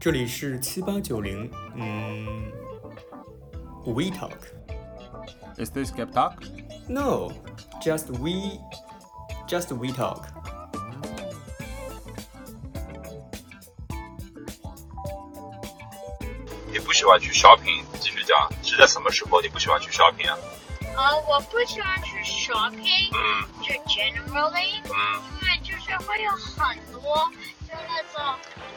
[0.00, 2.50] 这里是七八九零，嗯，
[3.86, 4.38] We Talk。
[5.58, 6.42] Is this Gap Talk?
[6.88, 7.30] No,
[7.80, 8.58] just we,
[9.46, 10.24] just we talk.
[16.72, 20.38] 你不喜欢去 shopping，继续讲是在什么时候你不喜欢去 shopping 啊？
[20.96, 24.92] 呃，我不喜欢去 shopping，嗯就 generally，嗯
[25.40, 27.35] 因为就是会有很多就那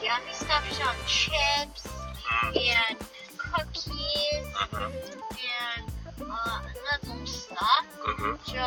[0.02, 1.86] yummy stuff，像 chips
[2.28, 2.96] 嗯 and
[3.38, 4.92] cookies 嗯哼
[5.32, 8.58] and 呃那种 stuff，嗯哼就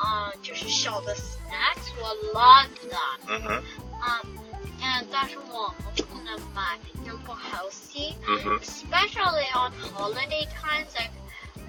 [0.00, 3.18] 呃就是小的 snacks，我 love that。
[3.28, 3.62] 嗯哼
[4.02, 4.38] 嗯，
[4.80, 8.14] and 但是我们不能买，就不 healthy。
[8.26, 11.10] 嗯哼 especially on holiday times like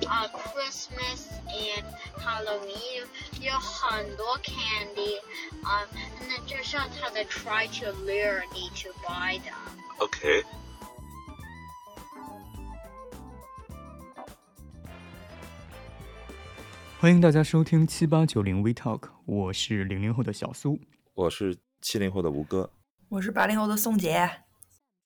[0.07, 1.85] uh, Christmas and
[2.19, 3.07] Halloween，
[3.41, 5.19] 有很多 candy，
[5.63, 9.55] 啊、um,，那就像他的 try to lure 你 to buy them。
[9.99, 10.45] ，OK。
[17.01, 20.79] 欢迎大家收听七八九零 We Talk，我是零零后的小苏。
[21.15, 22.71] 我是七零后的吴哥，
[23.09, 24.31] 我是八零后的宋姐，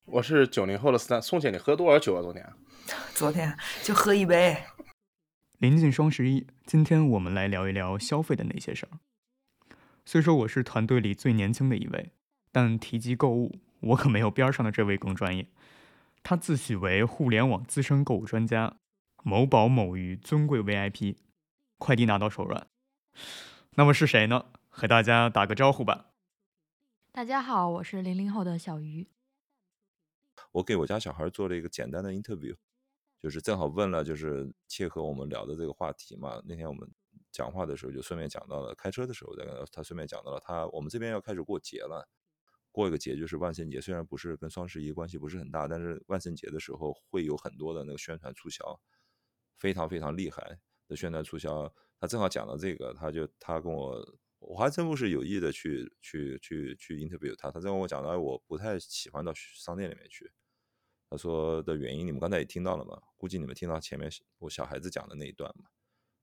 [0.04, 1.22] 我是九零后的斯坦。
[1.22, 2.20] 宋姐，你喝多少酒啊？
[2.20, 2.54] 昨天？
[3.14, 4.62] 昨天就喝一杯。
[5.58, 8.98] 临近双十一，今天我们来聊一聊消费的那些事儿。
[10.04, 12.12] 虽说我是团队里最年轻的一位，
[12.52, 15.48] 但提及购物，我可没有边上的这位更专业。
[16.22, 18.76] 他自诩为互联网资深购物专家，
[19.22, 21.16] 某宝某鱼尊贵 VIP，
[21.78, 22.66] 快递拿到手软。
[23.76, 24.44] 那么是谁呢？
[24.68, 26.10] 和大家打个招呼吧。
[27.12, 29.06] 大家好，我是零零后的小鱼。
[30.52, 32.54] 我给我家小孩做了一个简单的 interview，
[33.26, 36.40] 就是正好问了，就是切合我们聊的这个话题嘛。
[36.46, 36.88] 那天我们
[37.32, 42.08] 讲话的时候就顺便讲到了，开车的时候在跟他顺便讲到了他我们这边要开始过节了，
[42.70, 48.80] 过一个节就是万圣节，虽然不是跟双十一关系不是很大，但是万圣节的时候会有很多的那个宣传促销，
[49.58, 51.74] 非常非常厉害的宣传促销。
[51.98, 54.16] 他正好讲到这个，他就他跟我。
[54.38, 60.30] 我还真不是有意的去去去去 interview 他，他在跟我讲到，我不太喜欢到商店里面去。
[61.16, 63.00] 说的原因你们刚才也听到了嘛？
[63.16, 65.68] 估计你们听到前面我小孩子讲的那一段嘛。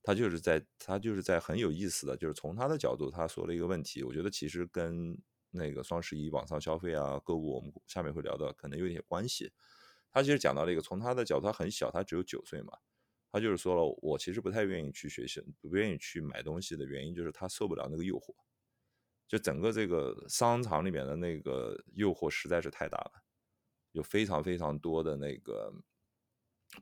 [0.06, 5.18] 他就是在他就是在很有意思的，就是从他的角度他说了一个问题，我觉得其实跟
[5.50, 9.52] 那个双十一网上消费啊、购物，我们下面会聊到，可能有点关系。
[10.12, 12.74] 他其实讲到了一个从他的角度，他很小，他只有九岁嘛。
[13.32, 18.36] 他就是说了，我其实不太愿意去学习，不愿意去买东西的原因就是他受不了那个诱惑，
[19.28, 23.24] 就整个这个商场里面的那个诱惑实在是太大了，
[23.94, 25.74] 有非常非常多的那个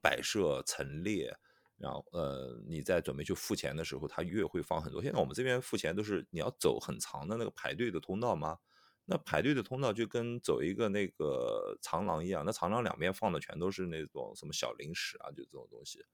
[0.02, 1.34] 摆设陈列，
[1.78, 5.02] 然后呃你在准备去付钱的时候，他越会放很多。
[5.02, 8.58] 现在我们这边付钱都是你要走很长的那个排队的通道吗？
[9.06, 16.06] 那排队的通道就跟走一个那个长廊一样，那长廊两边放的全都是那种什么小零食啊，就这种东西。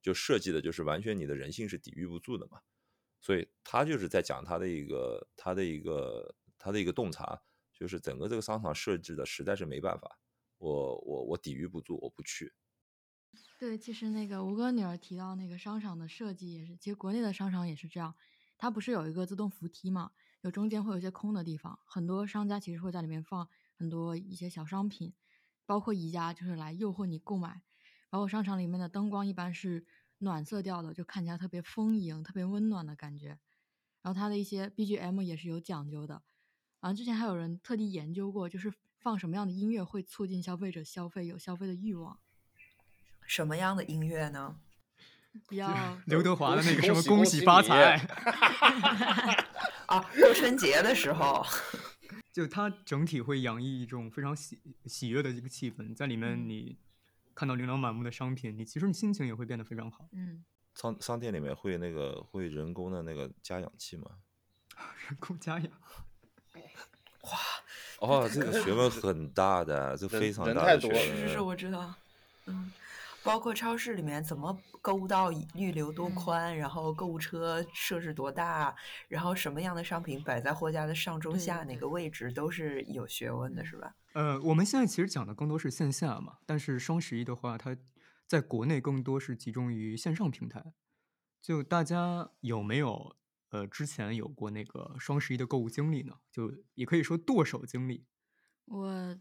[0.00, 2.60] 就设计的就是完全你的人性是抵御不住的嘛，
[3.18, 7.40] 所以他就是在讲他的一个他的一个他的一个洞察，
[7.72, 10.18] 就是整个这个商场设置的实在是没办法，
[10.64, 12.54] 我我我抵御不住，我不去。
[13.58, 18.14] 对，其实那个吴哥女儿提到那个商场的设计也是，其实国内的商场也是这样，
[18.56, 25.14] 它不是有一个自动扶梯嘛，有中间会有一些空的地方，很多商家其实会在里面放很多一些小商品，
[25.66, 27.62] 包括宜家就是来诱惑你购买。
[28.10, 29.84] 包括商场里面的灯光一般是
[30.18, 33.38] 暖色调的，就看起来特别丰盈、特别温暖的感觉。
[34.02, 36.22] 然后它的一些 BGM 也是有讲究的。
[36.80, 38.72] 然后之前还有人特地研究过，就是
[39.04, 42.18] 放什么样的音乐会促进消费者消费，有消费的欲望。
[43.26, 44.58] 什么样的音乐呢？
[45.46, 47.96] 比较刘德华的那个什么恭恭喜发 财，
[49.86, 51.44] 啊，过春节的时候，
[52.32, 56.78] 就它整体会洋溢一种非常喜喜悦的一个气氛，在里面嗯你
[57.34, 60.08] 看到琳琅满目的商品，你其实你心情也会变得非常好。
[60.12, 60.42] 嗯，
[60.76, 64.06] 商商店里面会那个会人工的那个加氧气吗？
[65.08, 65.70] 人工加氧，
[68.04, 70.78] 哦， 这个学问很大的，这非常大。
[70.78, 71.94] 是是是，我知道。
[72.46, 72.70] 嗯，
[73.22, 78.74] 包括超市里面怎么购物到预留多嗯宽，然后购物车设置多大，
[79.08, 83.94] 然后什么样的商品摆在货架的上中下哪个位置，都是有学问的，是吧？
[84.12, 87.76] 呃，我们现在其实讲的更多是线下嘛，但是双十一的话，它
[88.26, 90.72] 在国内更多是集中于线上平台。
[91.40, 93.16] 就大家有没有
[93.54, 96.14] 呃之前有过那个双十一的购物经历呢？
[96.32, 98.04] 就也可以说剁手经历。
[98.64, 99.16] 我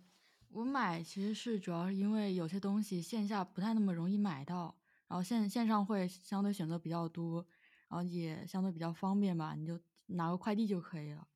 [0.49, 4.75] 我买其实是主要是因为有些东西线下不太那么容易买到，
[5.07, 7.45] 然后线线上会相对选择比较多，
[7.87, 11.27] 然后也相对比较方便吧，你就拿个快递就可以了。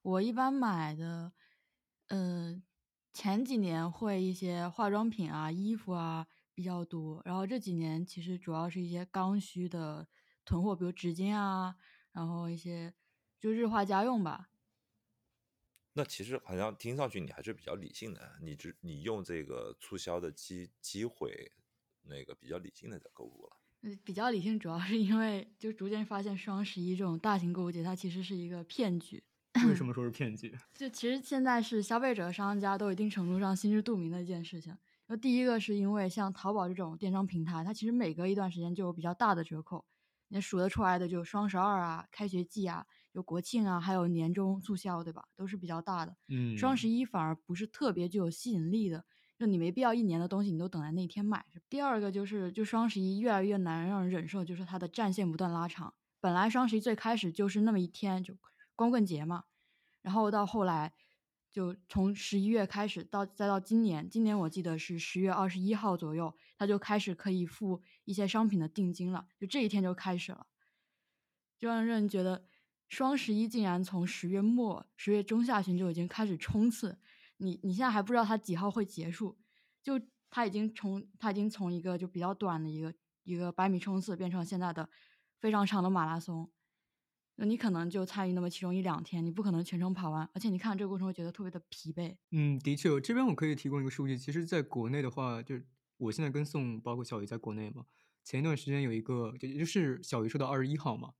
[0.00, 1.32] 我一般买的，
[2.08, 2.62] 呃，
[3.12, 10.08] 前几年会一些化妆品啊、衣服啊比较多，然后这几年其实主要是一些刚需的
[10.46, 11.76] 囤货，比如纸巾啊，
[12.18, 12.92] 然后一些
[13.38, 14.50] 就日化家用吧。
[15.92, 21.52] 那其实好像听上去你还是比较理性的，你只你用这个促销的机机会，
[22.02, 23.56] 那个比较理性的在购物了。
[23.82, 29.22] 嗯，比较理性，主要是因为就逐渐发现双十一这种大型购物节，它其实是一个骗局。
[29.68, 30.52] 为什么说是骗局？
[30.74, 34.76] 就其实现在是消费者、商家都一定程度上心知肚明的一件事情。
[35.06, 39.84] 那第一个是因为像淘宝这种电商平台，它其实每隔一段时间就有比较大的折扣，
[40.28, 45.24] 你数得出来的就双十二啊、开学季啊、有国庆啊，还有年终促销，对吧？
[45.34, 46.16] 都是比较大的。
[46.28, 49.04] 嗯，双十一反而不是特别具有吸引力的，
[49.38, 51.44] 就你没必要一年的东西你都等在那天买。
[51.68, 55.94] 第二个就是，就双十一越来越难让人忍受，就是它的战线不断拉长。
[56.20, 58.34] 本来双十一最开始就是那么一天，就
[58.74, 59.44] 光棍节嘛，
[60.02, 60.92] 然后到后来
[61.50, 70.46] 就从十一月开始到再到今年，今年我记得是十月二十一号左右，他就开始可以付一些商品的定金了，就这一天就开始了，
[71.58, 72.44] 就让人觉得
[72.88, 76.98] 双十一竟然从十月末、十月中下旬就已经开始冲刺，
[77.38, 79.38] 你你现在还不知道它几号会结束，
[79.82, 80.00] 就
[80.30, 84.88] 它已经从它已经从一个就比较短的一个一个百米冲刺变成现在的
[85.40, 86.50] 非常长的马拉松。
[87.40, 92.16] 那你可能就参与那么其中一两天，你不可能全程跑完，而且你看这个过程会觉得特别的疲惫。
[92.32, 94.18] 嗯，的确，这边我可以提供一个数据。
[94.18, 95.64] 其实，在国内的话，就是
[95.98, 97.86] 我现在跟宋，包括小鱼在国内嘛。
[98.24, 101.12] 前一段时间有一个，就就是小鱼说到二十一号嘛，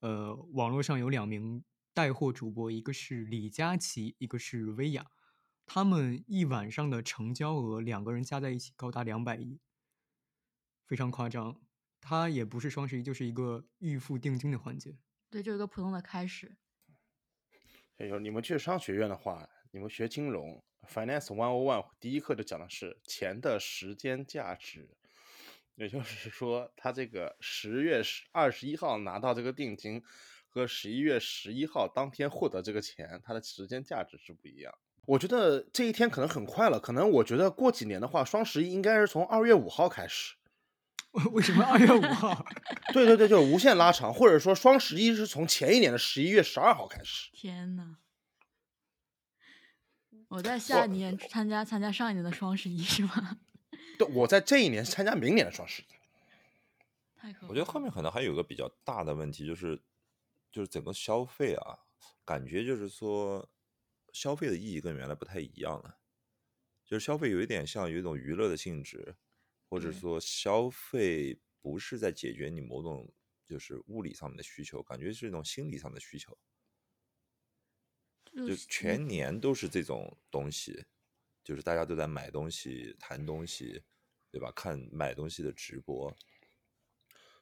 [0.00, 1.64] 呃，网络上有两名
[1.94, 5.06] 带货主播，一个是李佳琦，一个是薇娅，
[5.64, 9.60] 他们一晚上的成交额，两个人加在一起高达两百亿，
[10.86, 11.62] 非常夸张。
[12.02, 14.98] 它也不是双十一，就是一个预付定金的环节。
[15.34, 16.56] 对，就一个普通的开始。
[17.96, 24.88] 哎呦，你们去商学院的话，你们学金融，Finance One O One 第一课就讲的是钱的时间价值，
[25.74, 30.00] 也就是说，他这个十月十二十一号拿到这个定金，
[30.48, 34.72] 和十一月十一号当天获得这个钱，它的时间价值是不一样。
[35.04, 40.36] 我觉得这一天可能很快了，可能我觉得过几年的话，双十一应该是从二月五号开始。
[41.32, 42.44] 为什么二月五号？
[42.92, 47.30] 对对对，就是无限拉长，或者说双十一是从前一年的十一月十二号开始。
[47.32, 47.98] 天呐，
[50.28, 53.38] 我在下一年参加参加上一年的双十一是吗？
[53.98, 55.86] 对，我在这一年参加明年的双十一。
[57.16, 57.46] 太可怕！
[57.48, 59.80] 我觉得后面可能还有一个比较大的问题，就是
[60.50, 61.78] 就是整个消费啊，
[62.24, 63.48] 感觉就是说
[64.12, 65.96] 消费的意义跟原来不太一样了，
[66.84, 69.14] 就是消费有一点像有一种娱乐的性质，
[69.74, 73.12] 或者说消费不是在解决你某种
[73.44, 76.38] 就是物理上面的需求，感觉是一种心理上的需求，
[78.24, 80.84] 就就是全年都是这种东西，
[81.42, 83.82] 就是大家都在买东西、谈东西，
[84.30, 84.52] 对吧？
[84.54, 86.16] 看买东西的直播，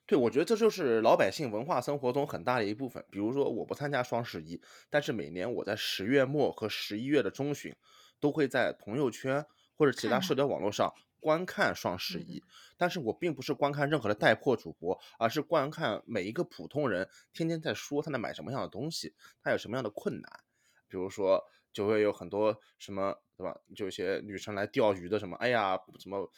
[0.07, 3.05] 对，我觉得这就是老百姓文化生活中很大的一部分。
[3.11, 4.59] 比如说，我不参加双十一，
[4.89, 7.77] 但是每年我在十月末和十一月的中旬，
[8.19, 9.45] 都会在朋友圈
[9.77, 10.93] 或者其他社 交网络上
[11.23, 12.43] 观看双十一。
[12.77, 20.41] 但是我并不是观看任何的带货主播，而是观看每一个普通人天天在说他在买什么样的东西，他有什么样的困难。
[20.89, 21.43] 比如说，
[21.73, 23.57] 就会有很多什么，对吧？
[23.75, 26.31] 就有些女生来钓鱼的，什么，哎呀，什么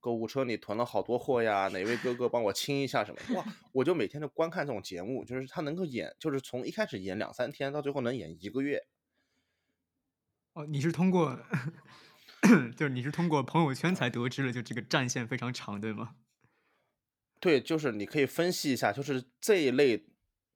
[0.00, 3.36] 购物车里囤了好多货呀，哪位哥哥帮我清一下什么？
[3.36, 8.82] 哇，我就每天都观看这种节目，就是他能够演，就是从一开始演两三天，到最后能演一个月。
[10.54, 11.38] 哦，你是通过，
[12.76, 16.16] 就是你是通过朋友圈才得知了，就这个战线非常长，对吗？
[17.40, 20.06] 对，就是你可以分析一下，就是这一类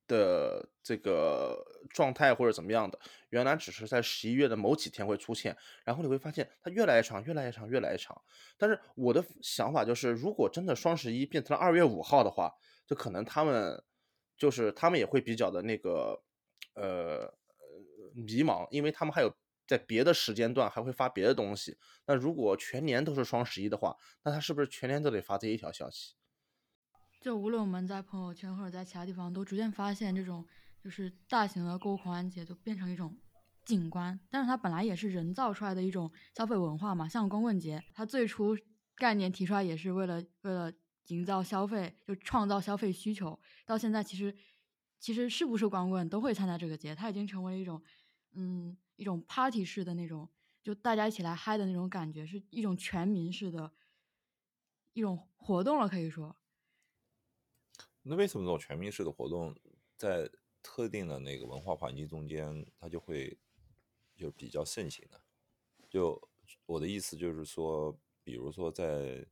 [0.07, 2.99] 的这个状态或者怎么样的，
[3.31, 8.21] 原来只是在十一月的某几天会出现，然后你会发现它越来越长，越来越长，越来越长。
[8.57, 12.53] 但是我的想法就是，如果真的双十一变成了二月五号的话，
[12.87, 13.83] 就可能他们
[14.37, 16.23] 就是他们也会比较的那个
[16.75, 19.35] 呃呃迷茫，因为他们还有
[19.67, 21.77] 在别的时间段还会发别的东西。
[22.07, 26.15] 那如果全年都是双十一的话，那他是不是全年都得发这一条消息？
[27.21, 30.47] 就无论我们在朋友圈或者在其他地方，都逐渐发现这种
[30.83, 33.19] 就是大型的购物狂欢节就变成一种
[33.65, 37.09] 景观，但是它本来也是人造出来的一种消费文化嘛。
[37.09, 38.57] 像光棍节，它最初
[38.95, 40.73] 概念提出来也是为了为了
[41.09, 43.37] 营造消费，就创造消费需求。
[43.65, 44.33] 到现在其实
[45.01, 47.83] 其实是不是光棍都会参加这个节，它已经成为了一种
[48.37, 50.29] 嗯一种 party 式的那种，
[50.63, 53.73] 就大家一起来嗨的那种感觉，是一种全民式的
[54.93, 56.37] 一种活动了，可以说。
[58.03, 59.55] 那为什么这种全民式的活动
[59.97, 60.31] 在
[60.63, 63.39] 特定的那个文化环境中间，它就会
[64.15, 65.19] 就比较盛行呢？
[65.89, 66.21] 就
[66.67, 69.27] 我的意思就是说，比如说在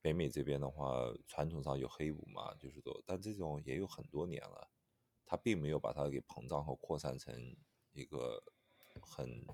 [0.00, 4.68] 北美这边的话，传统上有黑五嘛，就是说，但这种也有很多年了，
[5.24, 7.56] 它并没有把它给膨胀和扩散成
[7.92, 8.42] 一个
[9.00, 9.46] 很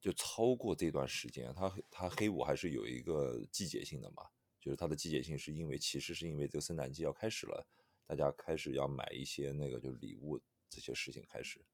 [0.00, 4.22] 就超过这段时间，它它黑五还是有一个季节性的嘛，
[4.60, 7.66] 就是它的季节性是因为其实是因为这个圣诞季要开始了，
[8.06, 11.64] 大家开始要买一些那个就是礼物这些事情开始。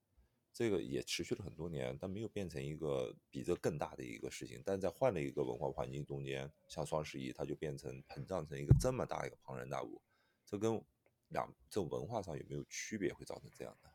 [0.53, 4.61] 这个也持续了很多年，但没有变成一个比这更大的一个事情。
[4.67, 10.03] 但在换了一个文化环境中间，像双十一，它就变成膨胀成一个这么大一个庞然大物。
[10.45, 10.85] 这跟
[11.29, 13.89] 两这文化上有没有区别，会造成这样的？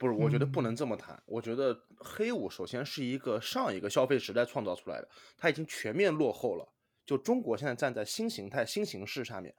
[0.00, 1.22] 不是，我觉得不能这么谈。
[1.26, 6.66] 我觉得黑五首先是一个上一个消费时代创造出来的，它已经全面落后了。
[7.04, 9.54] 就中国现在站在新形态、新形势下面，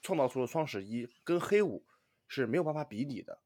[0.00, 1.84] 创造出了双十一，跟黑五
[2.28, 3.40] 是没有办法比拟的。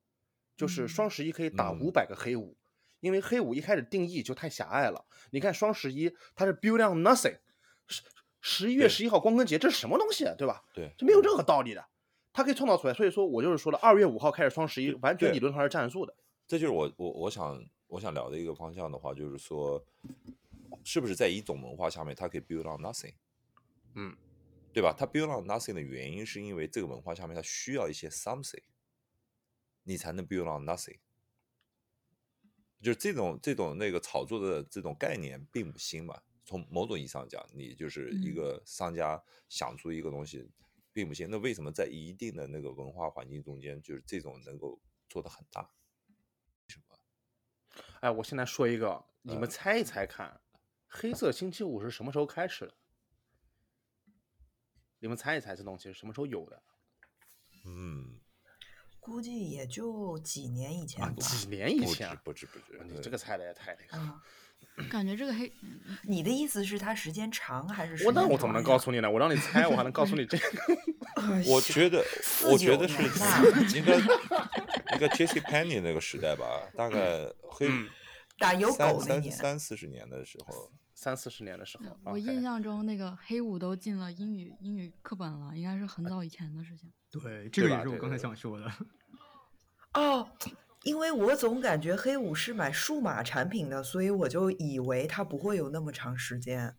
[0.55, 2.59] 就是双十一可以打五百个黑五，
[3.01, 5.07] 因为黑五一开始定义就太狭隘了。
[5.31, 7.39] 你看双十一，它是 build on nothing，
[7.87, 8.03] 十
[8.43, 10.63] 十一月十一号光棍节，这是什么东西，对吧？
[10.75, 11.83] 对，这没有任何道理的，
[12.33, 12.93] 它可以创造出来。
[12.93, 16.15] 所以说我就是说了，二月五号开始双十一，完全理论上是战术的。
[16.47, 19.85] 这就是我我我想我想聊的一个方向的话，就是说，
[20.85, 23.15] 是不是在一种文化下面，它可以 build on nothing？
[23.95, 24.17] 嗯，
[24.73, 24.95] 对吧？
[24.97, 28.63] 它 build on nothing 的原因是因为这个文化下面它需要一些 something。
[29.89, 30.99] 你才能 build on nothing，
[32.83, 36.21] 就是这种这种那个炒作的这种概念并不新嘛。
[36.45, 40.51] 从某种意义上讲，你就是一个商家想出一个东西，
[40.93, 41.31] 并不新。
[41.31, 45.71] 那为什么在一定的那个文化环境中间，就是这种能够做的很大？
[48.01, 50.41] 哎，我现在说一个，你们猜一猜看，
[50.87, 52.75] 黑色星期五是什么时候开始的？
[54.99, 56.63] 你们猜一猜，这东西是什么时候有的？
[57.65, 58.21] 嗯。
[58.99, 64.21] 估计也就几年以前吧，几年以前，不止不止，你这个猜的也太那个。
[64.91, 65.51] 感觉这个黑，
[66.05, 68.05] 你的意思是它时间长还是？
[68.07, 69.11] 我那我怎么能告诉你呢？
[69.11, 70.45] 我让你猜，我还能告诉你这个。
[71.49, 72.05] 我觉得，
[72.45, 73.03] 我觉得是
[73.79, 76.45] 应该应该 J C Penny 那个时代吧，
[76.77, 77.69] 大概黑
[78.39, 81.85] 打有狗三三四十年的时候，三四十年的时候。
[82.05, 86.93] 我印象中那个黑五都进了英语英语课本了，应该是很早以前的事情。
[87.11, 88.71] 对，这个也是我刚才想说的。
[89.95, 90.29] 哦，
[90.87, 96.77] 因为我总感觉黑五是买数码产品的，所以我就以为它不会有那么长时间。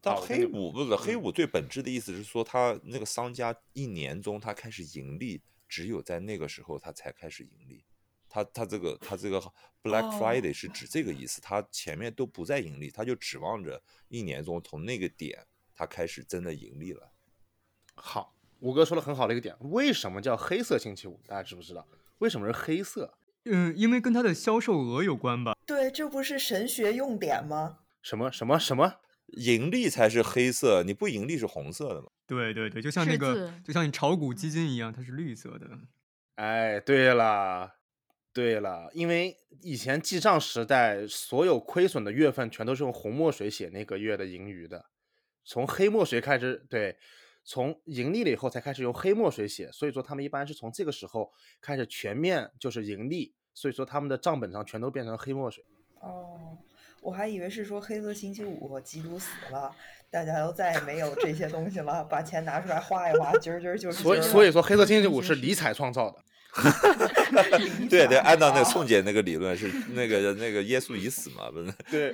[0.00, 7.84] 但黑五不是黑五最本质的意思是说，他那个商家一年中他开始盈利，只有在那个时候他才开始盈利。
[8.26, 9.38] 他他这个他这个
[9.82, 17.12] Black Friday 是指这个意思，他前面都不再盈利，他就指望着一年中从那个点他开始真的盈利了。
[17.96, 18.34] 好。
[18.60, 21.20] 五哥说的很好的一个点，为什么叫黑色星期五？
[21.26, 21.86] 大家知不知道？
[22.18, 23.18] 为什么是黑色？
[23.44, 25.56] 嗯，因为跟它的销售额有关吧？
[25.64, 27.78] 对，这不是神学用典吗？
[28.02, 28.96] 什么什么什么？
[29.36, 32.08] 盈利才是黑色，你不盈利是红色的吗？
[32.26, 35.66] 对对对，就像那个，就像你炒股基金一样，它是绿色的。
[36.36, 37.74] 哎，对了，
[38.32, 44.86] 对了，因为以前记账时代，所有亏损的月份全都是用红墨水写那个月的盈余的，
[45.44, 46.96] 从黑墨水开始，对。
[47.50, 55.64] 从盈利了以后才开始用黑墨水写，所以说他们一般是从这个时候开始全面就是盈利，所以说他们的账本上全都变成黑墨水。
[56.00, 56.58] 哦，
[57.00, 59.74] 我还以为是说黑色星期五基督死了，
[60.10, 64.02] 大家都再也没有这些东西了，把钱拿出来花一花， 今儿今儿就是。
[64.02, 66.22] 所以所以说黑色星期五是理 财创造的。
[67.88, 71.72] 对对，按照那个宋姐那个理论是 那个那个耶稣已死嘛，不是？
[71.90, 72.12] 对，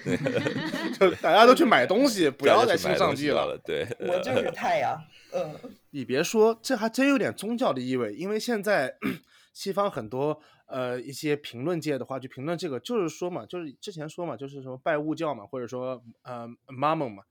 [0.98, 3.58] 就大家都去买东西，不要再信上帝了。
[3.64, 5.00] 对，我就是太阳。
[5.32, 5.54] 嗯，
[5.90, 8.94] 你别说，这还真有点宗教的意味，因为现在
[9.52, 17.22] 西方很多呃一些评论界的话，就评论这个，就是说嘛，就是之前说嘛，就是说拜物教嘛，或者说呃 mammon 嘛，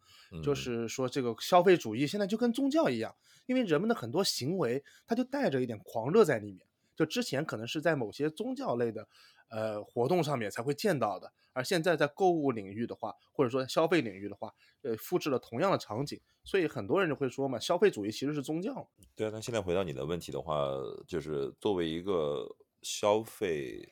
[0.44, 3.14] 就是说这个消费主义现在就跟宗教一样，
[3.46, 6.60] 因为人们的很多行为，它就带着一点狂热在里面。
[6.96, 9.08] 就之前可能是在某些宗教类的，
[9.50, 18.90] 呃活动上面才会见到的，而现在在购物领域的话，或者说消费领域的话，呃复制了同样的场景，所以很多人就会说嘛，消费主义其实是宗教。
[19.16, 20.68] 对啊，那现在回到你的问题的话，
[21.08, 22.48] 就是作为一个
[22.82, 23.88] 消费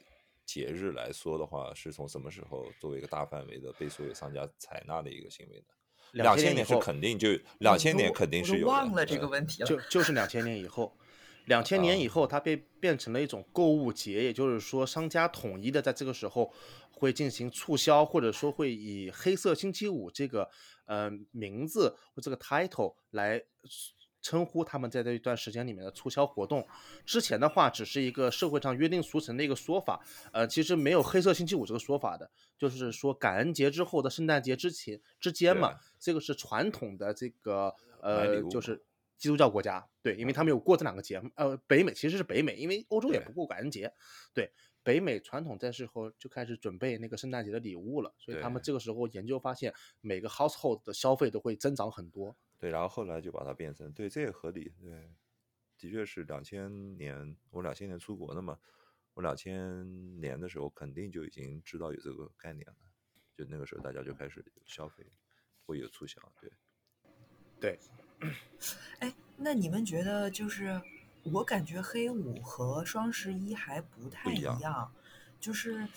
[0.46, 5.66] 节日来说的话，是从什么时候作为一个大范围的被所有商家采纳的一个行为呢？
[6.12, 7.30] 两千年是肯定就
[7.60, 8.68] 两千年肯定是有。
[8.68, 10.94] 忘了这个问题了，就就是两千年以后。
[11.46, 16.52] 两千年以后，它被变成了一种购物节，也就是说，商家统一的在这个时候
[16.92, 20.50] 会进行促销，或者说会以“黑色星期五”这个
[20.86, 23.42] 呃名字或这个 title 来
[24.22, 26.68] 称呼他们在这一段时间里面的促销活动。
[27.06, 30.00] 之前的话只是一个社会上约定俗成的一个说法，
[30.32, 38.84] 呃，其实没有黑色星期五这个说法的，就是说感恩节之后的圣诞节之前之间嘛，这个是传统的这个呃就是
[39.22, 43.94] 基督教国家，对，因为他们有过这两个节，呃，北美其实是北美，因为欧洲也不过感恩节，
[44.34, 44.52] 对，
[44.82, 52.36] 北美传统在时候就开始准备那个圣诞节的礼物了，所以他们这个时候研究发现，每个 household 的消费都会增长很多。
[52.58, 55.14] 对，然后后来就把它变成，对，这也合理，对，
[55.78, 58.58] 的确是两千年，我两千年出国的嘛，
[59.14, 62.76] 我两千年的时候肯定就已经知道有这个概念了，
[63.38, 65.06] 就那个时候大家就开始消费，
[65.64, 66.52] 会有促销，对。
[67.60, 67.78] 对，
[68.22, 68.36] 哎，
[69.42, 70.80] 那你们觉得就是
[71.24, 74.92] 我感觉黑五和双十一还不太一一样样，
[75.40, 75.88] 就是。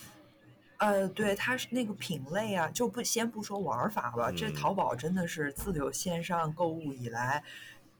[0.78, 7.42] 呃，对，它是那个品类啊，就不先不说玩法吧，这嗯淘宝真的是自有线上购物以来，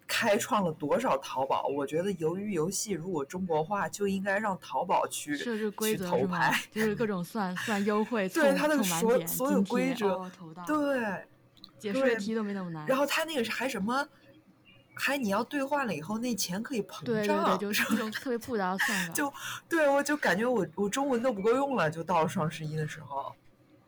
[0.08, 1.66] 开创了多少淘宝？
[1.68, 6.10] 我觉得由于游戏如果中国化，就应该让淘宝去设置规去则？
[6.72, 10.30] 就是各种算 算优惠，对它的所所有规则哦
[10.66, 11.24] 对，
[11.78, 12.84] 解税对题都没那么难。
[12.88, 14.06] 然后它那个是还什么，
[14.94, 19.12] 还你要兑换了以后，那钱可以膨对对胀，对， 就是这种特别复杂 的算法。
[19.12, 19.32] 就
[19.68, 23.34] 对我就感觉我我中文都不够用了，就到了双十一的时候。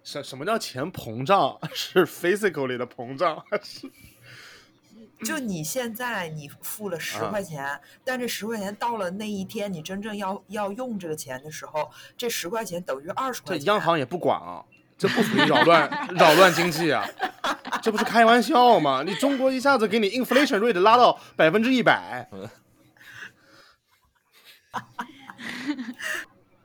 [0.02, 1.58] 什什么叫钱膨胀？
[1.74, 3.90] 是 physically 的膨胀，还是
[5.24, 13.64] 就你现在你付了十啊块钱，但这十块钱到了那一天你真正要要用这个钱的时候，这十块钱等于二十块钱。
[13.64, 14.64] 这央行也不管啊？
[14.98, 17.04] 这不属于扰乱 扰乱经济啊？
[17.82, 19.02] 这不是开玩笑吗？
[19.04, 22.28] 你中国一下子给你 inflation rate 拉到百分之一百，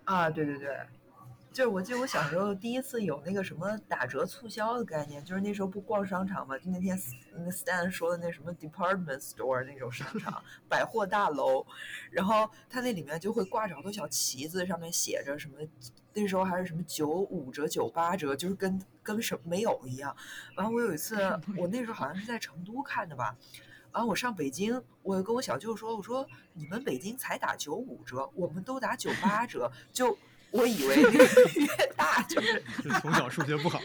[0.06, 0.76] 啊，对对对，
[1.52, 6.98] 就是我记得我小时候第一次有那个什么打折促销的概念，就是那时候不逛商场嘛，就那天
[7.34, 11.66] 那个 Stan 说的那什么 department store 那种商场百货大楼，
[12.10, 15.58] 然后它那里面就会挂着好多小旗子，上面写着什么，
[16.14, 20.16] 那时候还是什么九五折、九八折，就是跟跟什么没有一样。
[20.56, 21.16] 完了，我有一次，
[21.58, 23.36] 我 那时候好像是在成都看的吧。
[23.92, 30.18] 完了，我上北京，我跟我小舅说：“我说你们北京才打九五折，我们都打九八折。”就
[30.52, 31.26] 我以为那个
[31.60, 33.80] 越大就是， 是从小数学不好。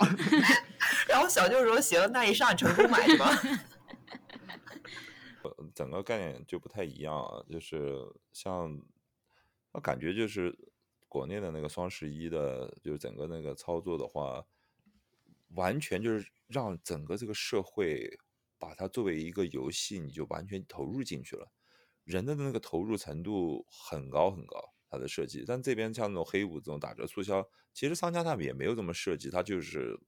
[1.09, 3.27] 然后小舅说：“行，那你上成都买去吧。
[5.43, 7.97] 呃，整个概念就不太一样啊，就是
[8.33, 8.81] 像，
[9.73, 10.57] 我感觉就是
[11.16, 14.44] 国内的那个双十一的，就是整个那个操作的话，
[15.55, 18.18] 完全就是让整个这个社会
[18.59, 21.50] 把它作为一个游戏，你就完全投入进去了，
[22.05, 25.42] 人的那个投入程度很高很高，它的设计。
[25.46, 29.98] 但这边像那种黑五这种打折促销，其实商家他们也没有这么设计，他就是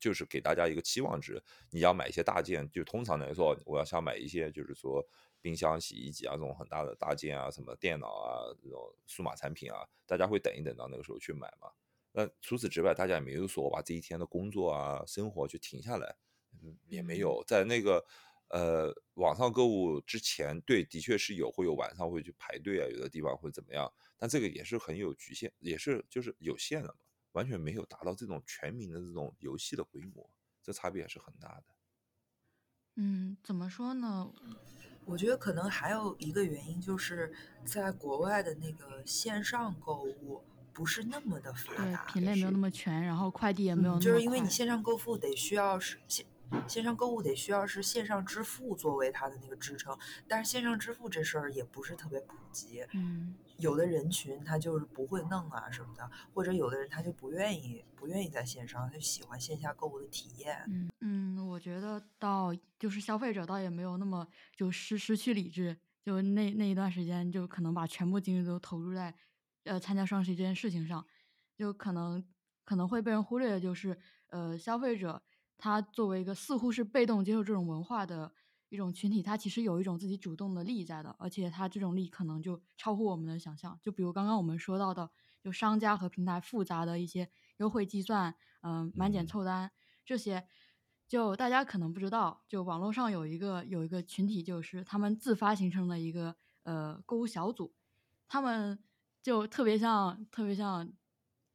[0.00, 1.40] 就是给大家一个期望值，
[1.70, 5.06] 你要买一些大件，就通常来说，我要想买一些，就是说
[5.40, 11.70] 冰箱、洗衣机啊这种很大的搭建啊，什么电脑啊这种数码产品啊，大家会等一等到那个时候去买嘛。
[12.12, 16.16] 那除此之外，大家也没有说我把这一天的工作啊、生活去停下来，
[16.62, 18.04] 嗯，也没有在那个
[18.48, 26.94] 呃网上购物之前，对，的确是有会有晚上会去排队啊，有的地方会怎么样，但这个也是很有局限，也是就是有限的嘛。
[27.32, 30.28] 完全没有达到这种全民的这种游戏的规模，
[30.62, 31.64] 这差别也是很大的。
[32.96, 34.32] 嗯，怎么说呢？
[35.08, 37.32] 我觉得可能还有一个原因，就是
[37.64, 40.42] 在国外的那个线上购物
[40.74, 46.26] 不是那么的发对达，，品类没有那么全，然后快递也没有那么嗯就是因为你线上购物得需要是线
[46.66, 60.64] 线上购物得需要是线上支付作为它的那个支撑，但是线上支付这事儿也不是特别普及，嗯有的人群他就是不会弄啊什么的，或者有的人他就不愿意不愿意在线上，他就喜欢线下购物的体验。
[60.68, 69.12] 嗯嗯，我觉得到就是消费者倒也没有那么就失失去理智，就那那一段时间就可能把全部精力都投入在
[69.64, 71.04] 呃参加双十一这件事情上，
[71.56, 72.24] 就可能
[72.64, 75.20] 可能会被人忽略的就是呃消费者
[75.58, 78.32] 他作为一个似乎是被动接受这种文化的
[78.68, 83.76] 一种群体，他其实有一种自己主动的利益在的，而且他这种利益可能就超乎我们的想象。
[83.82, 85.10] 就比如刚刚我们说到的，
[85.42, 89.70] 就商家和平台复杂的一些优惠计算，嗯、满减嗯凑单
[90.06, 90.46] 这些，
[91.08, 97.74] 就大家可能不知道，就网络上有一个有一个群体，就是他们自发形成的一个呃购物小组，
[98.28, 98.78] 他们
[99.22, 100.88] 就特别像特别像。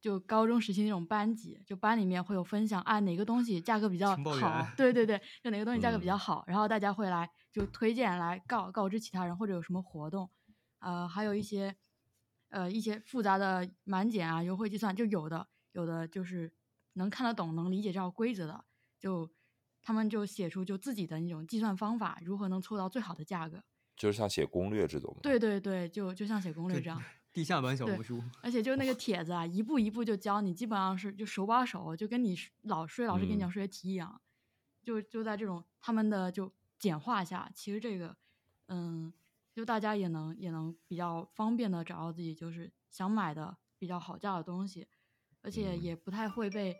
[0.04, 10.28] 就高中时期那种班级，就班里面会有分享，啊哪个东西价格比较好， 对对对，就哪个东西价格比较嗯好，然后大家会来就推荐来告告知其他人，或者有什么活动，
[10.80, 11.74] 呃，还有一些
[12.50, 16.52] 呃一些复杂的满减啊、优惠计算，就有的有的就是
[16.92, 18.62] 能看得懂、能理解这套规则的，
[19.00, 19.30] 就
[19.80, 23.64] 他们就写出就自己的那种计算方法，如何能凑到最好的价格。
[23.96, 25.16] 就是像写攻略这种。
[25.22, 27.02] 对对对，就就像写攻略这样。
[27.34, 34.20] 地下版 小红书，而且就那个 帖子啊，一步一步就教你，基本上是就手把手，就跟你老师老师给你讲嗯数学题一样。
[34.84, 38.16] 就就在这种他们的就简化下，其实这个，
[38.68, 39.12] 嗯，
[39.52, 44.86] 就大家也能也能比较方便的找到自己就是想买的比较好价的东西，
[45.40, 46.76] 而且嗯也不太会被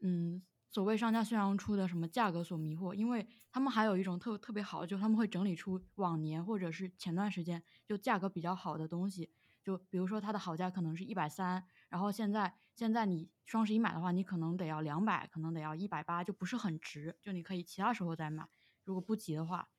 [0.00, 0.40] 嗯
[0.76, 9.30] 所谓商家宣扬出的什么价格所迷惑，因为他们还有一种特特别好，就他们会整理出往年或者是前段时间就价格比较好的东西，
[9.64, 18.46] 就比如说它的好价可能是一百三，然后现在现在你双十一买的话，你可能得要两百，可能得要一百八，就不是很值，就你可以其他时候再买，
[18.84, 19.70] 如果不急的话。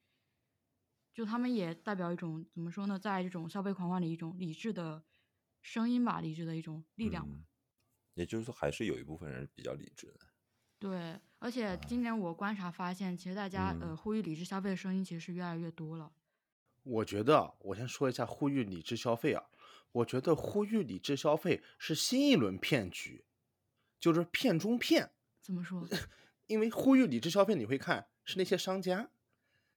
[1.13, 5.03] 就他们也代表一种怎么说呢，在这种消费狂欢里一种理智的
[5.61, 7.37] 声音吧，理智的一种力量吧。
[8.15, 10.21] 也就是说，还是有一部分人比较理智的。
[10.79, 16.11] 对，而且今年我观察发现，其实大家、嗯呃呼吁理智消费的声音其实是越来越多了。
[16.83, 19.43] 我觉得啊，我先说一下呼吁理智消费啊。
[19.93, 23.25] 我觉得呼吁理智消费是新一轮骗局，
[23.99, 25.11] 就是骗中骗。
[25.41, 25.87] 怎么说？
[26.45, 29.09] 因为呼吁理智消费，你会看是那些商家，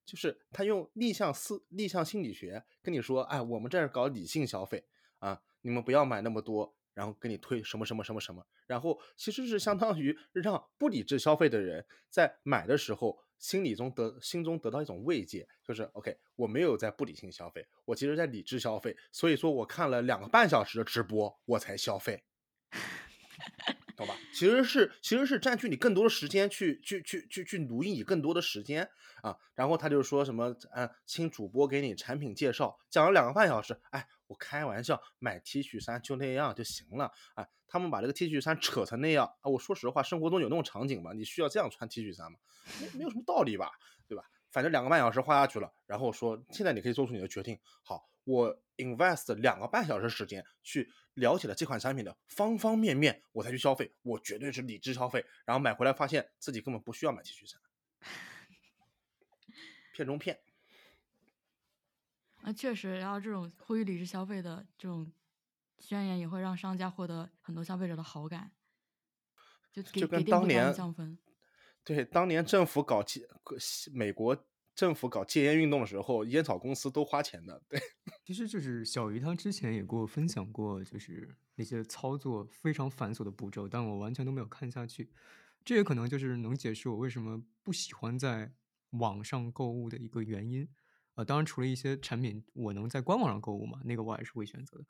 [0.04, 4.84] 就是他用逆向思逆向心理学跟你说，哎，我们这儿搞理性消费
[5.18, 22.22] 啊，你们不要买那么多，然后给你推什么什么什么什么，然后其实是相当于让不理智消费的人在买的时候心里中得心中得到一种慰藉，就是 OK，我没有在不理性消费，我其实在理智消费，所以说我看了两个半小时的直播，我才消费。
[23.96, 24.14] 懂吧？
[24.34, 28.86] 其实是其实是占据你更多的时间去去去去去奴役你更多的时间
[29.22, 29.34] 啊。
[29.54, 33.80] 然后他就说什么，嗯，请主播给你产品介绍，讲了两个半小时。
[33.88, 37.11] 哎，我开玩笑，买 T 恤衫就那样就行了。
[37.35, 41.12] 哎，他们把这个 T 恤衫扯成那样啊，我说实话，生活中有那种场景吗？
[41.12, 42.38] 你需要这样穿 T 恤衫吗？
[42.81, 43.73] 没没有什么道理吧，
[44.07, 44.23] 对吧？
[44.53, 47.59] 反正两个半小时花下去了，然后说现在你可以做出你的决定。
[47.83, 55.27] 好，我 invest 两个半小时时间去了解了这款产品的方方面面，我才去消费，我绝对是理智消费。
[55.45, 57.61] 然后买回来发现自己根本不需要买 T 恤衫，
[59.93, 60.38] 骗中骗。
[62.42, 65.11] 啊，确实，然后这种呼吁理智消费的这种
[65.79, 68.50] 宣言也会让商家获得很多消费者的好感，
[69.72, 71.18] 就给就跟给店铺高当年分。
[71.85, 73.26] 对，当年政府搞戒，
[73.92, 77.62] 美国政府搞戒烟运动的时候，烟草公司都花钱的。
[77.68, 77.81] 对，
[78.24, 85.11] 其实就是小鱼他之前也给我分享过，就是那些操作非常繁琐的步骤，但我完全都没有看下去。
[85.64, 88.55] 这也可能就是能解释我为什么不喜欢在
[88.90, 90.66] 网上购物的一个原因。
[91.24, 94.85] 当然除了一些产品我能在官网上购物嘛，那个我还是会选择的。